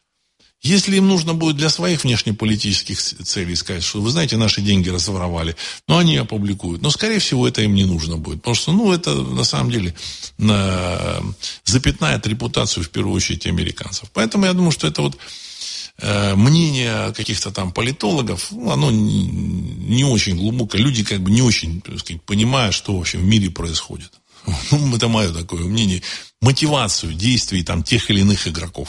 [0.65, 5.57] Если им нужно будет для своих внешнеполитических целей сказать, что, вы знаете, наши деньги разворовали,
[5.87, 6.81] но они опубликуют.
[6.81, 8.39] Но, скорее всего, это им не нужно будет.
[8.39, 9.95] Потому что, ну, это, на самом деле,
[10.39, 11.23] на,
[11.65, 14.11] запятнает репутацию, в первую очередь, американцев.
[14.15, 15.19] Поэтому я думаю, что это вот
[15.99, 20.79] э, мнение каких-то там политологов, ну, оно не, очень глубоко.
[20.79, 24.13] Люди как бы не очень, сказать, понимают, что, в общем, в мире происходит.
[24.71, 26.03] Ну, это мое такое мнение.
[26.41, 28.89] Мотивацию действий там тех или иных игроков.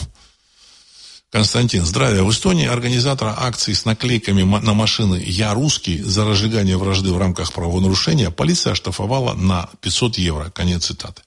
[1.35, 2.23] Константин, здравия.
[2.23, 7.51] В Эстонии организатора акции с наклейками на машины «Я русский» за разжигание вражды в рамках
[7.51, 10.49] правонарушения полиция оштрафовала на 500 евро.
[10.49, 11.23] Конец цитаты.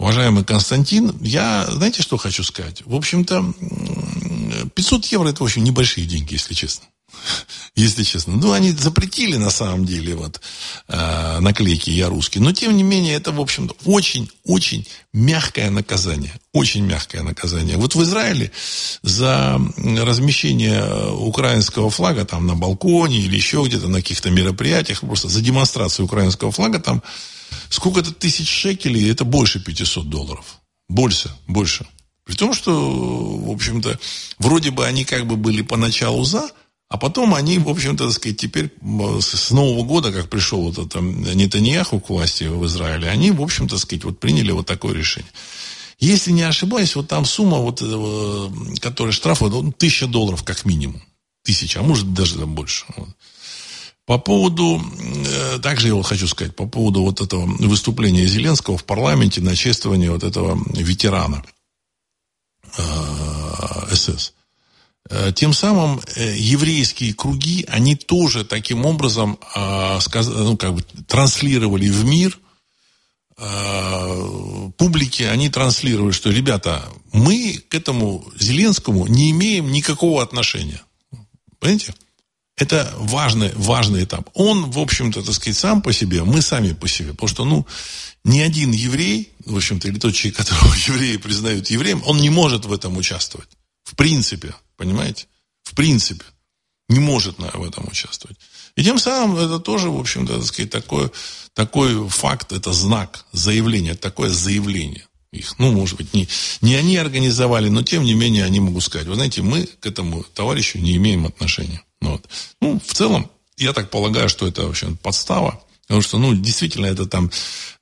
[0.00, 2.82] Уважаемый Константин, я, знаете, что хочу сказать?
[2.84, 3.54] В общем-то,
[4.74, 6.86] 500 евро это, общем, небольшие деньги, если честно
[7.74, 8.36] если честно.
[8.36, 10.40] Ну, они запретили на самом деле вот
[10.88, 12.40] э, наклейки «Я русский».
[12.40, 16.32] Но, тем не менее, это, в общем-то, очень-очень мягкое наказание.
[16.52, 17.76] Очень мягкое наказание.
[17.76, 18.50] Вот в Израиле
[19.02, 25.40] за размещение украинского флага там на балконе или еще где-то на каких-то мероприятиях, просто за
[25.40, 27.02] демонстрацию украинского флага там
[27.68, 30.60] сколько-то тысяч шекелей, это больше 500 долларов.
[30.88, 31.86] Больше, больше.
[32.24, 33.98] При том, что, в общем-то,
[34.38, 36.50] вроде бы они как бы были поначалу за,
[36.90, 38.72] а потом они, в общем-то, так сказать, теперь
[39.20, 43.78] с Нового года, как пришел вот это Нетаньяху к власти в Израиле, они, в общем-то,
[43.78, 45.30] сказать, вот приняли вот такое решение.
[46.00, 51.00] Если не ошибаюсь, вот там сумма, вот, э, которая штраф, вот, тысяча долларов как минимум.
[51.44, 52.86] Тысяча, а может даже там больше.
[52.96, 53.10] Вот.
[54.04, 58.84] По поводу, э, также я вот хочу сказать, по поводу вот этого выступления Зеленского в
[58.84, 61.44] парламенте на чествование вот этого ветерана
[62.76, 64.32] э, СС.
[65.08, 71.88] Э, тем самым э, еврейские круги, они тоже таким образом а, ну, как бы, транслировали
[71.88, 72.38] в мир
[73.36, 80.82] а, публике, они транслировали, что, ребята, мы к этому Зеленскому не имеем никакого отношения.
[81.58, 81.94] Понимаете?
[82.56, 84.28] Это важный, важный этап.
[84.34, 87.12] Он, в общем-то, так сказать, сам по себе, мы сами по себе.
[87.12, 87.66] Потому что, ну,
[88.22, 92.66] ни один еврей, в общем-то, или тот человек, которого евреи признают евреем, он не может
[92.66, 93.48] в этом участвовать.
[93.90, 94.54] В принципе.
[94.76, 95.26] Понимаете?
[95.62, 96.24] В принципе.
[96.88, 98.38] Не может в этом участвовать.
[98.76, 101.10] И тем самым это тоже, в общем-то, так сказать, такой,
[101.54, 105.58] такой факт, это знак, заявление, такое заявление их.
[105.58, 106.28] Ну, может быть, не,
[106.60, 110.24] не они организовали, но тем не менее они могут сказать, вы знаете, мы к этому
[110.24, 111.82] товарищу не имеем отношения.
[112.00, 112.28] Ну, вот.
[112.60, 116.86] ну в целом, я так полагаю, что это, в общем, подстава, потому что, ну, действительно,
[116.86, 117.32] это там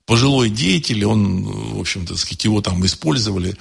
[0.06, 3.54] пожилой деятель, он, в общем-то, сказать, его там использовали.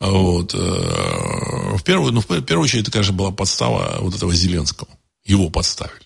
[0.00, 0.54] Вот.
[0.54, 4.88] Э, в, первую, ну, в первую очередь, это, конечно, была подстава вот этого Зеленского.
[5.22, 6.00] Его подставили.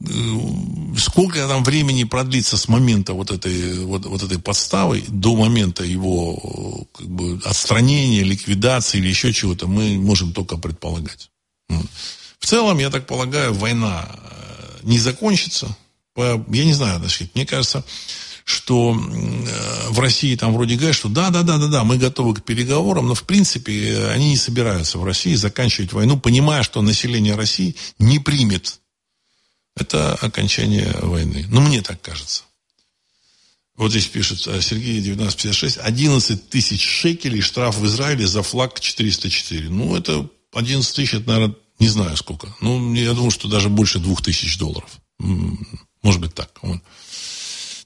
[0.00, 5.84] Э, сколько там времени продлится с момента вот этой, вот, вот этой подставы до момента
[5.84, 11.30] его как бы, отстранения, ликвидации или еще чего-то, мы можем только предполагать.
[11.68, 15.76] В целом, я так полагаю, война э, не закончится.
[16.18, 17.02] Я не знаю,
[17.34, 17.84] мне кажется,
[18.44, 22.34] что э, в России там вроде говорят, что да, да, да, да, да, мы готовы
[22.34, 27.34] к переговорам, но в принципе они не собираются в России заканчивать войну, понимая, что население
[27.34, 28.80] России не примет
[29.76, 31.46] это окончание войны.
[31.50, 32.44] Ну, мне так кажется.
[33.76, 39.68] Вот здесь пишет э, Сергей 1956, 11 тысяч шекелей штраф в Израиле за флаг 404.
[39.68, 42.52] Ну, это 11 тысяч, это, наверное, не знаю сколько.
[42.60, 44.90] Ну, я думаю, что даже больше 2 тысяч долларов.
[46.02, 46.50] Может быть так.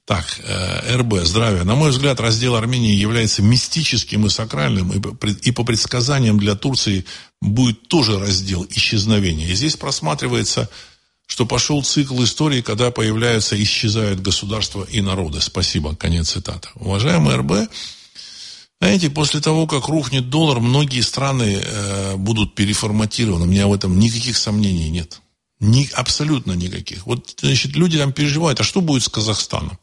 [0.04, 1.62] Так, э, РБ, здравия.
[1.62, 7.06] На мой взгляд, раздел Армении является мистическим и сакральным, и по предсказаниям для Турции
[7.40, 9.48] будет тоже раздел исчезновения.
[9.48, 10.68] И здесь просматривается,
[11.26, 15.40] что пошел цикл истории, когда появляются, исчезают государства и народы.
[15.40, 16.68] Спасибо, конец цитаты.
[16.74, 17.70] Уважаемый РБ,
[18.82, 23.44] знаете, после того, как рухнет доллар, многие страны э, будут переформатированы.
[23.44, 25.21] У меня в этом никаких сомнений нет.
[25.62, 27.06] Ни, абсолютно никаких.
[27.06, 29.78] Вот, значит, люди там переживают, а что будет с Казахстаном?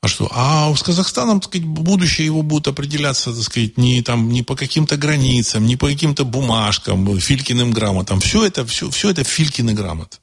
[0.00, 0.28] А что?
[0.32, 4.56] А с Казахстаном, так сказать, будущее его будет определяться, так сказать, не, там, не по
[4.56, 8.20] каким-то границам, не по каким-то бумажкам, Филькиным грамотам.
[8.20, 10.16] Все это, все, все это Филькины грамоты.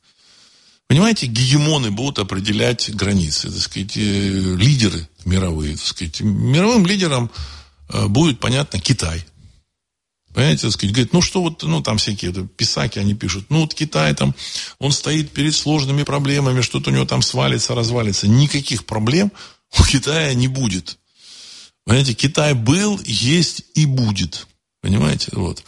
[0.87, 6.21] Понимаете, гегемоны будут определять границы, так сказать, э, лидеры мировые, так сказать.
[6.21, 7.29] Мировым лидером
[7.89, 9.23] э, будет, понятно, Китай.
[10.39, 13.59] Понимаете, так сказать, говорит, ну что вот, ну там всякие это, писаки, они пишут, ну
[13.59, 14.33] вот Китай там,
[14.79, 18.25] он стоит перед сложными проблемами, что-то у него там свалится, развалится.
[18.25, 19.33] Никаких проблем
[19.77, 20.97] у Китая не будет.
[21.83, 24.47] Понимаете, Китай был, есть и будет.
[24.79, 25.61] Понимаете, вот.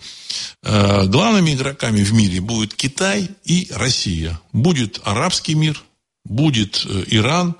[0.63, 4.39] Э, главными игроками в мире будет Китай и Россия.
[4.53, 5.83] Будет арабский мир,
[6.23, 7.55] будет э, Иран,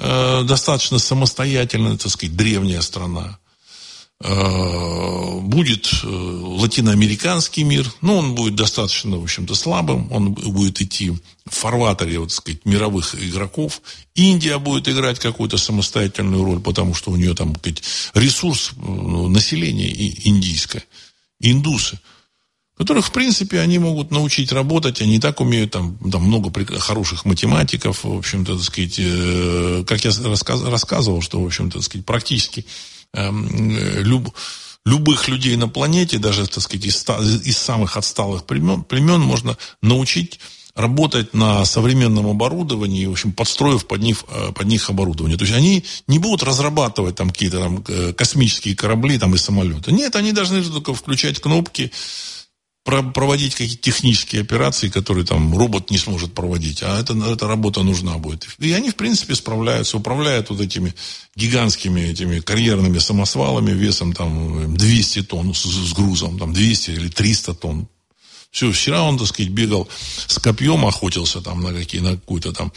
[0.00, 3.38] э, достаточно самостоятельная, так сказать, древняя страна.
[4.22, 11.10] Э, будет э, латиноамериканский мир, но он будет достаточно, в общем-то, слабым, он будет идти
[11.10, 13.80] в фарватере, вот сказать, мировых игроков.
[14.14, 19.88] Индия будет играть какую-то самостоятельную роль, потому что у нее там, сказать, ресурс э, населения
[20.28, 20.84] индийское,
[21.40, 21.98] индусы
[22.76, 27.26] которых, в принципе, они могут научить работать, они и так умеют, там, там много хороших
[27.26, 28.96] математиков, в общем-то, так сказать,
[29.86, 32.64] как я рассказ, рассказывал, что, в общем-то, так сказать, практически
[33.14, 34.34] люб,
[34.84, 37.04] любых людей на планете, даже, так сказать, из,
[37.46, 40.40] из самых отсталых племен, племен можно научить
[40.74, 45.36] работать на современном оборудовании, в общем, подстроив под них, э, под них оборудование.
[45.36, 49.92] То есть они не будут разрабатывать там какие-то там э, космические корабли там и самолеты.
[49.92, 51.92] Нет, они должны только включать кнопки,
[52.84, 58.18] проводить какие-то технические операции, которые там робот не сможет проводить, а это, эта работа нужна
[58.18, 58.48] будет.
[58.58, 60.94] И они, в принципе, справляются, управляют вот этими
[61.36, 67.54] гигантскими этими карьерными самосвалами весом там 200 тонн с, с грузом, там 200 или 300
[67.54, 67.88] тонн.
[68.50, 69.88] Все, вчера он, так сказать, бегал
[70.26, 72.72] с копьем, охотился там на, какие, на какую-то там,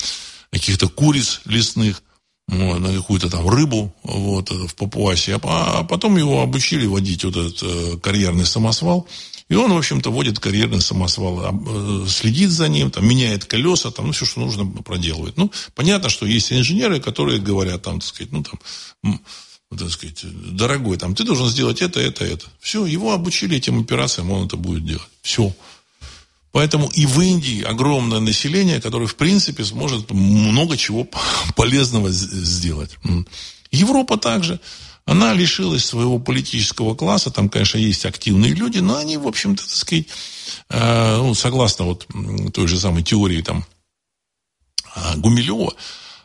[0.51, 2.03] каких-то куриц лесных,
[2.47, 5.39] на какую-то там рыбу вот, в Папуасе.
[5.41, 9.07] А, а потом его обучили водить вот этот э, карьерный самосвал.
[9.49, 14.07] И он, в общем-то, водит карьерный самосвал, э, следит за ним, там, меняет колеса, там,
[14.07, 15.37] ну, все, что нужно, проделывает.
[15.37, 19.19] Ну, понятно, что есть инженеры, которые говорят, там, так сказать, ну, там,
[19.77, 20.23] так сказать,
[20.55, 22.45] дорогой, там, ты должен сделать это, это, это.
[22.59, 25.09] Все, его обучили этим операциям, он это будет делать.
[25.21, 25.53] Все.
[26.51, 31.07] Поэтому и в Индии огромное население, которое, в принципе, сможет много чего
[31.55, 32.91] полезного сделать.
[33.71, 34.59] Европа также
[35.05, 39.71] она лишилась своего политического класса, там, конечно, есть активные люди, но они, в общем-то, так
[39.71, 40.07] сказать,
[40.69, 42.07] э, ну, согласно вот
[42.53, 43.65] той же самой теории там
[44.95, 45.73] э, Гумилева,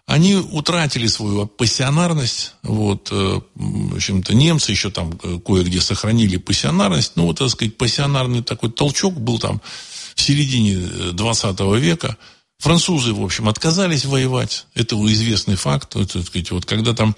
[0.07, 7.17] они утратили свою пассионарность, вот, э, в общем-то, немцы еще там э, кое-где сохранили пассионарность,
[7.17, 9.61] но вот, так сказать, пассионарный такой толчок был там
[10.15, 10.77] в середине
[11.13, 12.17] 20 э, века,
[12.59, 14.67] Французы, в общем, отказались воевать.
[14.75, 15.95] Это известный факт.
[15.95, 17.15] Вот, так сказать, вот когда там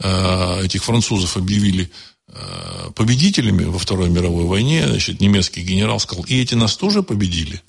[0.00, 1.90] этих французов объявили
[2.28, 7.62] э, победителями во Второй мировой войне, значит, немецкий генерал сказал, и эти нас тоже победили.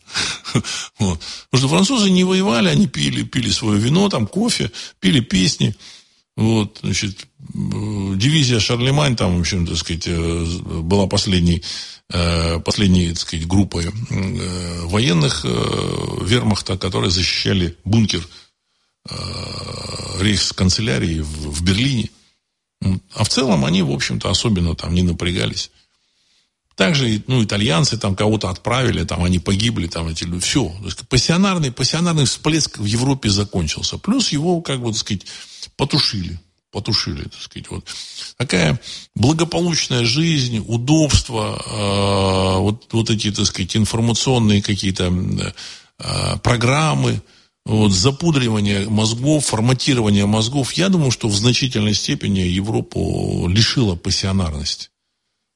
[0.99, 1.19] вот.
[1.49, 5.75] Потому что французы не воевали, они пили, пили свое вино, там, кофе, пили песни.
[6.35, 11.63] Вот, значит, э, дивизия Шарлемань, там, в общем, так сказать, была последней,
[12.07, 13.87] последней, так сказать, группой
[14.83, 18.27] военных вермахта, которые защищали бункер
[20.19, 22.09] рейхсканцелярии в, в Берлине.
[23.13, 25.71] А в целом они, в общем-то, особенно там не напрягались.
[26.75, 30.43] Также, ну, итальянцы там кого-то отправили, там они погибли, там эти люди.
[30.43, 30.67] Все.
[30.79, 33.97] То есть, пассионарный, пассионарный всплеск в Европе закончился.
[33.97, 35.25] Плюс его, как бы, так сказать,
[35.77, 36.39] потушили.
[36.71, 37.69] Потушили, так сказать.
[37.69, 37.87] Вот.
[38.35, 38.79] Такая
[39.15, 45.13] благополучная жизнь, удобство, э, вот, вот эти, так сказать, информационные какие-то
[45.99, 47.21] э, программы–
[47.65, 54.89] вот, запудривание мозгов, форматирование мозгов, я думаю, что в значительной степени Европу лишило пассионарности.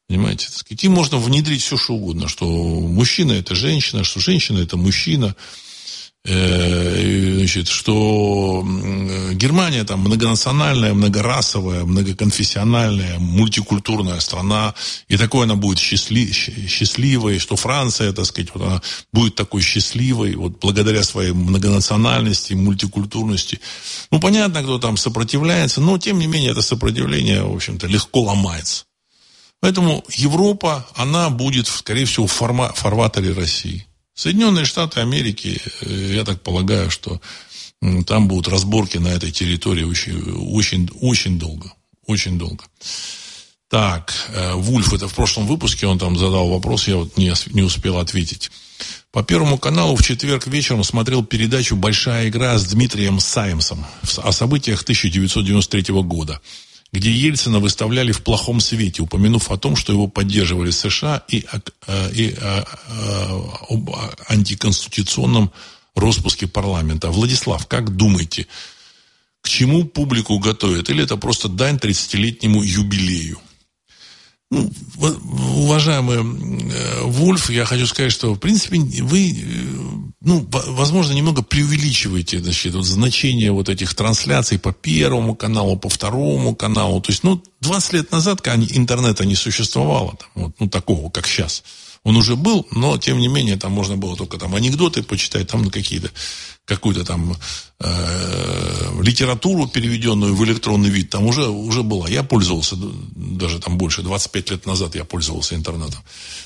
[0.07, 0.47] Понимаете?
[0.47, 4.75] Так сказать, им можно внедрить все, что угодно, что мужчина это женщина, что женщина это
[4.75, 5.35] мужчина,
[6.25, 8.63] значит, что
[9.31, 14.75] Германия там многонациональная, многорасовая, многоконфессиональная, мультикультурная страна,
[15.07, 20.35] и такой она будет счастли, счастливой, что Франция, так сказать, вот она будет такой счастливой,
[20.35, 23.59] вот благодаря своей многонациональности, мультикультурности.
[24.11, 28.85] Ну, понятно, кто там сопротивляется, но, тем не менее, это сопротивление, в общем-то, легко ломается.
[29.61, 33.88] Поэтому Европа, она будет, скорее всего, в форма, фарватере России.
[34.19, 37.21] Соединенные Штаты Америки, э, я так полагаю, что
[38.05, 40.19] там будут разборки на этой территории очень,
[40.51, 41.71] очень, очень долго.
[42.05, 42.65] Очень долго.
[43.69, 47.61] Так, э, Вульф, это в прошлом выпуске, он там задал вопрос, я вот не, не
[47.61, 48.51] успел ответить.
[49.13, 53.85] По Первому каналу в четверг вечером смотрел передачу «Большая игра» с Дмитрием Саймсом
[54.17, 56.41] о событиях 1993 года
[56.91, 61.45] где Ельцина выставляли в плохом свете, упомянув о том, что его поддерживали США и,
[61.87, 63.91] э, и, э, э, об
[64.27, 65.51] антиконституционном
[65.95, 67.11] распуске парламента.
[67.11, 68.47] Владислав, как думаете,
[69.41, 70.89] к чему публику готовят?
[70.89, 73.39] Или это просто дань 30-летнему юбилею?
[74.51, 76.23] Ну, уважаемый
[77.03, 83.51] Вольф, я хочу сказать, что, в принципе, вы, ну, возможно, немного преувеличиваете значит, вот, значение
[83.51, 87.01] вот этих трансляций по Первому каналу, по Второму каналу.
[87.01, 91.63] То есть, ну, 20 лет назад, интернета не существовало, там, вот, ну, такого, как сейчас,
[92.03, 95.69] Он уже был, но, тем не менее, там можно было только там анекдоты почитать, там
[95.69, 96.09] какие-то,
[96.65, 97.35] какую-то там
[97.79, 102.07] э, литературу, переведенную в электронный вид, там уже, уже была.
[102.07, 105.99] Я пользовался, даже там больше, 25 лет назад я пользовался интернетом.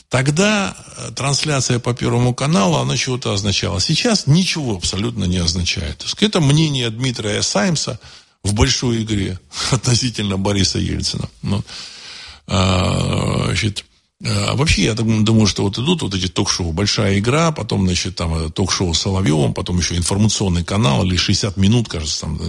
[0.10, 3.80] Тогда э, трансляция по Первому каналу, она чего-то означала.
[3.80, 6.04] Сейчас ничего абсолютно не означает.
[6.20, 7.99] Это мнение Дмитрия Саймса
[8.43, 9.39] в большой игре
[9.72, 11.30] относительно Бориса Ельцина.
[11.41, 11.64] Ну,
[12.47, 13.86] а, значит,
[14.26, 18.16] а, а вообще, я думаю, что вот идут вот эти ток-шоу «Большая игра», потом, значит,
[18.16, 22.39] там э, ток-шоу с Соловьевым, потом еще информационный канал, или 60 минут, кажется, там.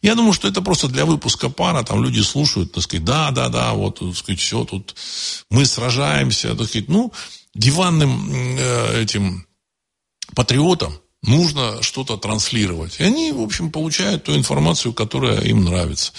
[0.00, 3.48] Я думаю, что это просто для выпуска пара, там люди слушают, так сказать, да, да,
[3.48, 4.94] да, вот, так сказать, все, тут
[5.50, 7.12] мы сражаемся, так сказать, ну,
[7.54, 9.46] диванным э, этим
[10.34, 12.98] патриотам нужно что-то транслировать.
[12.98, 16.12] И они, в общем, получают ту информацию, которая им нравится.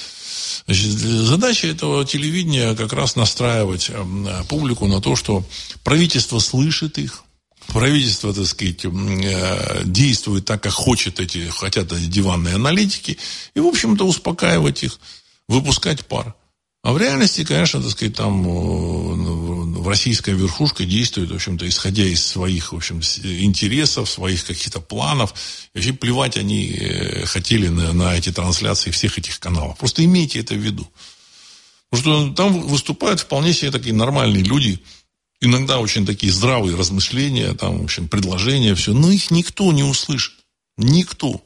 [0.65, 5.43] Значит, задача этого телевидения как раз настраивать э, публику на то, что
[5.83, 7.23] правительство слышит их,
[7.67, 13.17] правительство, так сказать, э, действует так, как хочет эти, хотят эти диванные аналитики,
[13.53, 14.99] и, в общем-то, успокаивать их,
[15.47, 16.35] выпускать пар.
[16.83, 22.25] А в реальности, конечно, так сказать, там в российская верхушка действует, в общем-то, исходя из
[22.25, 25.33] своих, в общем, интересов, своих каких-то планов.
[25.73, 29.77] И вообще плевать они э, хотели на, на эти трансляции всех этих каналов.
[29.77, 30.85] Просто имейте это в виду.
[31.89, 34.83] Потому что там выступают вполне себе такие нормальные люди,
[35.39, 38.93] иногда очень такие здравые размышления, там, в общем, предложения, все.
[38.93, 40.33] Но их никто не услышит.
[40.75, 41.41] Никто.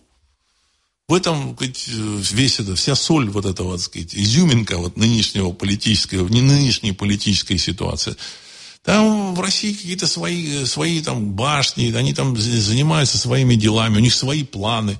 [1.10, 6.28] В этом сказать, весь это, вся соль вот этого, так сказать, изюминка вот нынешнего политического,
[6.28, 8.18] не нынешней политической ситуации.
[8.84, 14.14] Там в России какие-то свои, свои там башни, они там занимаются своими делами, у них
[14.14, 14.98] свои планы.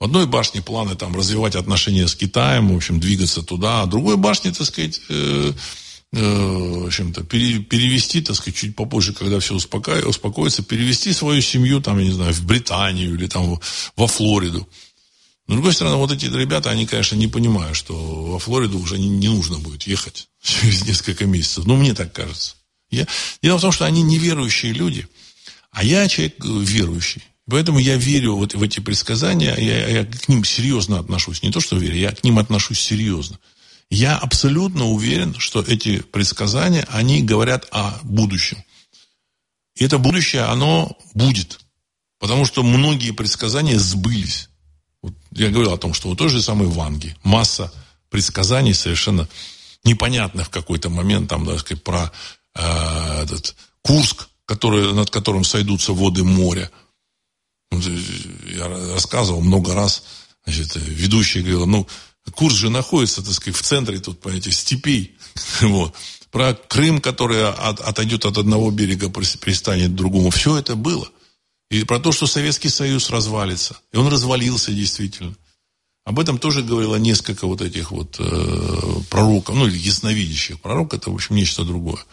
[0.00, 4.16] В одной башне планы там развивать отношения с Китаем, в общем, двигаться туда, а другой
[4.16, 5.52] башне, так сказать, э,
[6.14, 11.82] э, в общем-то, пере, перевести, так сказать, чуть попозже, когда все успокоится, перевести свою семью,
[11.82, 13.60] там, я не знаю, в Британию или там
[13.96, 14.66] во Флориду.
[15.52, 18.98] Но, с другой стороны, вот эти ребята, они, конечно, не понимают, что во Флориду уже
[18.98, 21.66] не, не нужно будет ехать через несколько месяцев.
[21.66, 22.54] Ну, мне так кажется.
[22.90, 23.06] Я...
[23.42, 25.06] Дело в том, что они неверующие люди,
[25.70, 27.22] а я человек верующий.
[27.50, 31.42] Поэтому я верю вот в эти предсказания, я, я к ним серьезно отношусь.
[31.42, 33.38] Не то, что верю, я к ним отношусь серьезно.
[33.90, 38.64] Я абсолютно уверен, что эти предсказания, они говорят о будущем.
[39.74, 41.60] И это будущее, оно будет.
[42.18, 44.48] Потому что многие предсказания сбылись.
[45.34, 47.72] Я говорил о том, что у той же самой Ванги масса
[48.10, 49.28] предсказаний совершенно
[49.84, 52.12] непонятных в какой-то момент, там, так сказать, про
[52.54, 56.70] э, этот Курск, который, над которым сойдутся воды моря.
[57.70, 60.04] Я рассказывал много раз,
[60.44, 61.88] значит, ведущий говорил, ну,
[62.34, 65.16] Курск же находится, так сказать, в центре тут, понимаете, степей.
[65.60, 65.94] Вот.
[66.30, 70.30] Про Крым, который от, отойдет от одного берега, пристанет к другому.
[70.30, 71.08] Все это было.
[71.72, 73.78] И про то, что Советский Союз развалится.
[73.92, 75.34] И он развалился действительно.
[76.04, 80.60] Об этом тоже говорило несколько вот этих вот э, пророков, ну или ясновидящих.
[80.60, 82.04] Пророк это, в общем, нечто другое.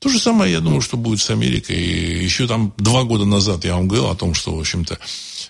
[0.00, 1.76] То же самое, я думаю, что будет с Америкой.
[1.76, 4.98] Еще там два года назад я вам говорил о том, что, в общем-то,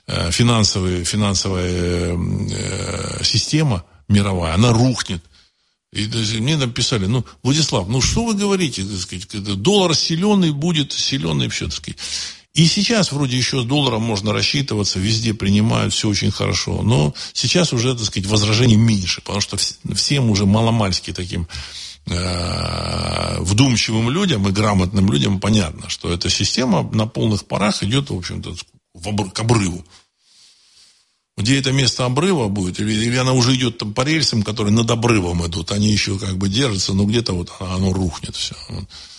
[0.06, 5.24] э, финансовая, финансовая э, система мировая, она рухнет.
[5.92, 6.06] И
[6.38, 11.64] мне написали, ну, Владислав, ну что вы говорите, так сказать, доллар силеный будет, силеный все,
[11.64, 11.98] так сказать.
[12.54, 16.82] И сейчас вроде еще с долларом можно рассчитываться, везде принимают, все очень хорошо.
[16.82, 21.46] Но сейчас уже, так сказать, возражений меньше, потому что всем уже маломальски таким
[22.06, 28.16] э, вдумчивым людям и грамотным людям понятно, что эта система на полных парах идет, в
[28.16, 28.56] общем-то,
[29.32, 29.84] к обрыву.
[31.36, 34.90] Где это место обрыва будет, или, или она уже идет там по рельсам, которые над
[34.90, 38.56] обрывом идут, они еще как бы держатся, но где-то вот оно рухнет все.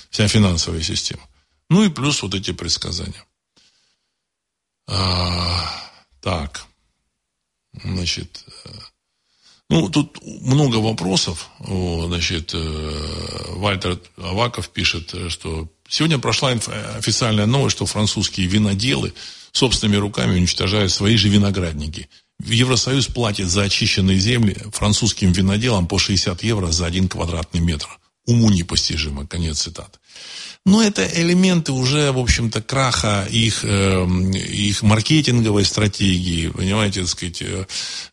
[0.10, 1.22] Вся финансовая система.
[1.72, 3.24] Ну и плюс вот эти предсказания.
[4.90, 5.72] А,
[6.20, 6.66] так.
[7.82, 8.70] Значит, э,
[9.70, 11.50] ну, тут много вопросов.
[11.62, 19.14] Значит, э, Вальтер Аваков пишет, что сегодня прошла официальная новость, что французские виноделы
[19.54, 22.10] собственными руками уничтожают свои же виноградники.
[22.44, 28.01] Евросоюз платит за очищенные земли французским виноделам по 60 евро за один квадратный метр.
[28.26, 29.28] Уму непостижимо.
[29.28, 30.00] Конец цитаты.
[30.64, 37.42] Но это элементы уже, в общем-то, краха их, э, их маркетинговой стратегии, понимаете, так сказать.
[37.42, 37.66] Э,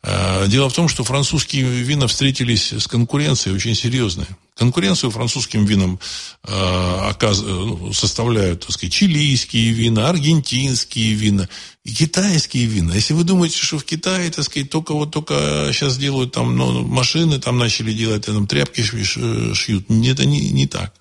[0.02, 4.26] э, дело в том, что французские вина встретились с конкуренцией очень серьезной.
[4.58, 6.00] Конкуренцию французским винам
[6.42, 11.48] э, оказ, ну, составляют, так сказать, чилийские вина, аргентинские вина
[11.84, 12.94] и китайские вина.
[12.94, 16.84] Если вы думаете, что в Китае, так сказать, только вот только сейчас делают там ну,
[16.84, 20.92] машины, там начали делать, там тряпки шьют, это не, не так.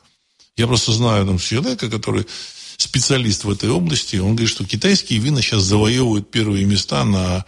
[0.56, 2.28] Я просто знаю там человека, который
[2.78, 7.44] специалист в этой области, он говорит, что китайские вина сейчас завоевывают первые места на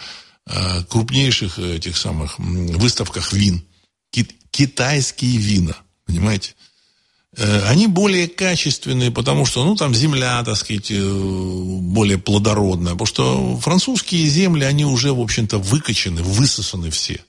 [0.47, 3.63] э, крупнейших этих самых выставках вин.
[4.51, 5.75] Китайские вина,
[6.09, 6.55] понимаете?
[7.37, 12.93] Э, они более качественные, потому что, ну, там земля, так сказать, э, более плодородная.
[12.93, 17.23] Потому что французские земли, они уже, в общем-то, выкачаны, высосаны все.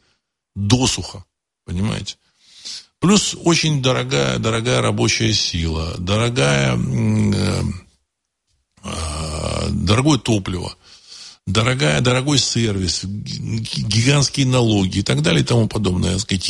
[0.57, 1.25] Досуха,
[1.67, 2.17] понимаете?
[3.01, 7.63] Плюс очень дорогая, дорогая рабочая сила, дорогая, э,
[8.85, 10.75] э, дорогое топливо
[11.47, 16.19] дорогая, дорогой сервис, гигантские налоги и так далее и тому подобное.
[16.19, 16.49] Сказать,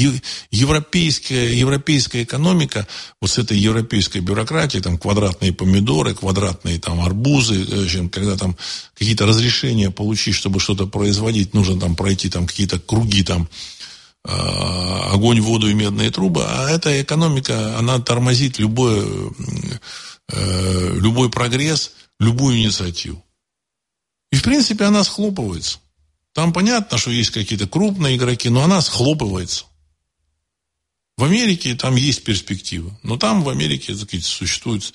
[0.51, 2.87] европейская, европейская экономика,
[3.21, 8.57] вот с этой европейской бюрократией, там квадратные помидоры, квадратные там арбузы, общем, когда там
[8.95, 13.49] какие-то разрешения получить, чтобы что-то производить, нужно там пройти там какие-то круги там,
[14.23, 19.33] а, огонь, воду и медные трубы, а эта экономика, она тормозит любой,
[20.33, 23.25] э, любой прогресс, любую инициативу.
[24.33, 25.79] И, в принципе, она схлопывается.
[26.33, 29.65] Там понятно, что есть какие-то крупные игроки, но она схлопывается.
[31.17, 34.95] В Америке там есть перспективы, но там в Америке так сказать, существуют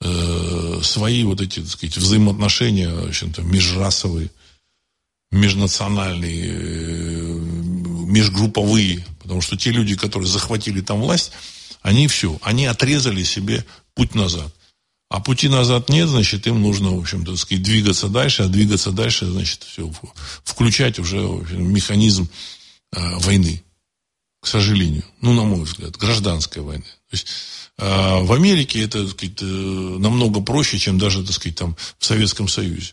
[0.00, 4.30] э, свои вот эти так сказать, взаимоотношения в общем-то, межрасовые,
[5.30, 7.38] межнациональные, э,
[8.08, 9.06] межгрупповые.
[9.20, 11.32] Потому что те люди, которые захватили там власть,
[11.82, 14.52] они все, они отрезали себе путь назад.
[15.10, 19.64] А пути назад нет, значит, им нужно, в общем-то, двигаться дальше, а двигаться дальше, значит,
[19.64, 19.92] все,
[20.44, 22.28] включать уже общем, механизм
[22.92, 23.60] э, войны,
[24.40, 25.04] к сожалению.
[25.20, 26.84] Ну, на мой взгляд, гражданской войны.
[26.84, 27.26] То есть
[27.78, 32.06] э, в Америке это, так сказать, э, намного проще, чем даже, так сказать, там в
[32.06, 32.92] Советском Союзе.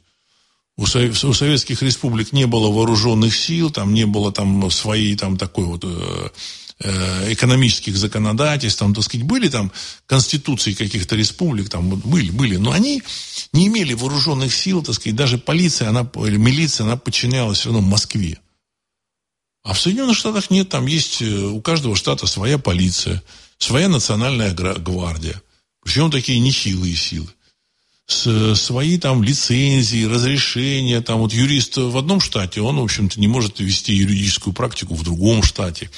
[0.75, 5.65] У, у советских республик не было вооруженных сил, там не было там своей там такой
[5.65, 6.29] вот Э,
[6.79, 9.71] экономических законодательств, там, так сказать, были там
[10.05, 13.01] конституции каких-то республик, там были, были, но они
[13.51, 17.81] не имели вооруженных сил, так сказать, даже полиция, она, или милиция, она подчинялась все равно
[17.87, 18.37] Москве.
[19.63, 23.21] А в Соединенных Штатах нет, там есть э, у каждого штата своя полиция,
[23.57, 25.41] своя национальная гвардия,
[25.83, 27.27] причем такие нехилые силы.
[28.05, 33.27] С, свои там лицензии, разрешения, там вот юрист в одном штате, он, в общем-то, не
[33.27, 35.89] может вести юридическую практику в другом штате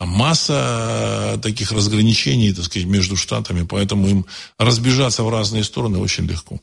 [0.00, 4.26] масса таких разграничений, так сказать, между штатами, поэтому им
[4.58, 6.60] разбежаться в разные стороны очень легко.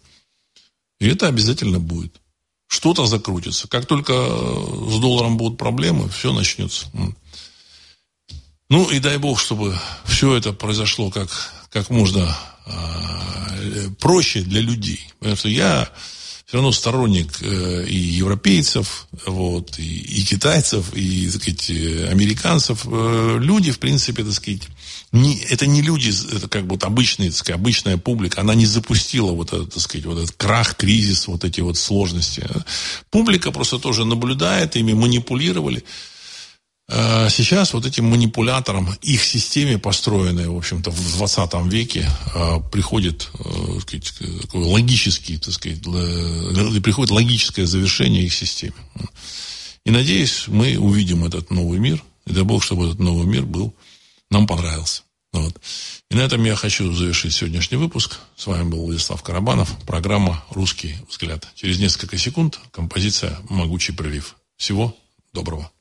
[0.99, 2.21] И это обязательно будет.
[2.67, 3.67] Что-то закрутится.
[3.67, 6.87] Как только с долларом будут проблемы, все начнется.
[8.69, 11.29] Ну и дай бог, чтобы все это произошло как,
[11.69, 12.33] как можно
[12.65, 15.05] э, проще для людей.
[15.19, 15.89] Потому что я
[16.51, 22.85] все равно сторонник э, и европейцев, вот, и, и китайцев, и, так сказать, американцев.
[22.87, 24.63] Э, люди, в принципе, так сказать,
[25.13, 28.65] не, это не люди, это как бы вот обычная, так сказать, обычная публика, она не
[28.65, 32.45] запустила вот этот, так сказать, вот этот крах, кризис, вот эти вот сложности.
[33.11, 35.85] Публика просто тоже наблюдает, ими манипулировали.
[36.93, 43.29] Э, сейчас вот этим манипуляторам, их системе, построенной, в общем-то, в 20 веке, э, приходит
[43.39, 45.81] э, сказать, такой логический, так сказать,
[46.83, 48.73] приходит логическое завершение их системе.
[49.85, 53.73] И надеюсь, мы увидим этот новый мир, и дай Бог, чтобы этот новый мир был,
[54.29, 55.03] нам понравился.
[55.31, 55.61] Вот.
[56.09, 58.19] И на этом я хочу завершить сегодняшний выпуск.
[58.35, 61.47] С вами был Владислав Карабанов, программа «Русский взгляд».
[61.55, 64.35] Через несколько секунд композиция «Могучий прилив».
[64.57, 64.93] Всего
[65.31, 65.71] доброго.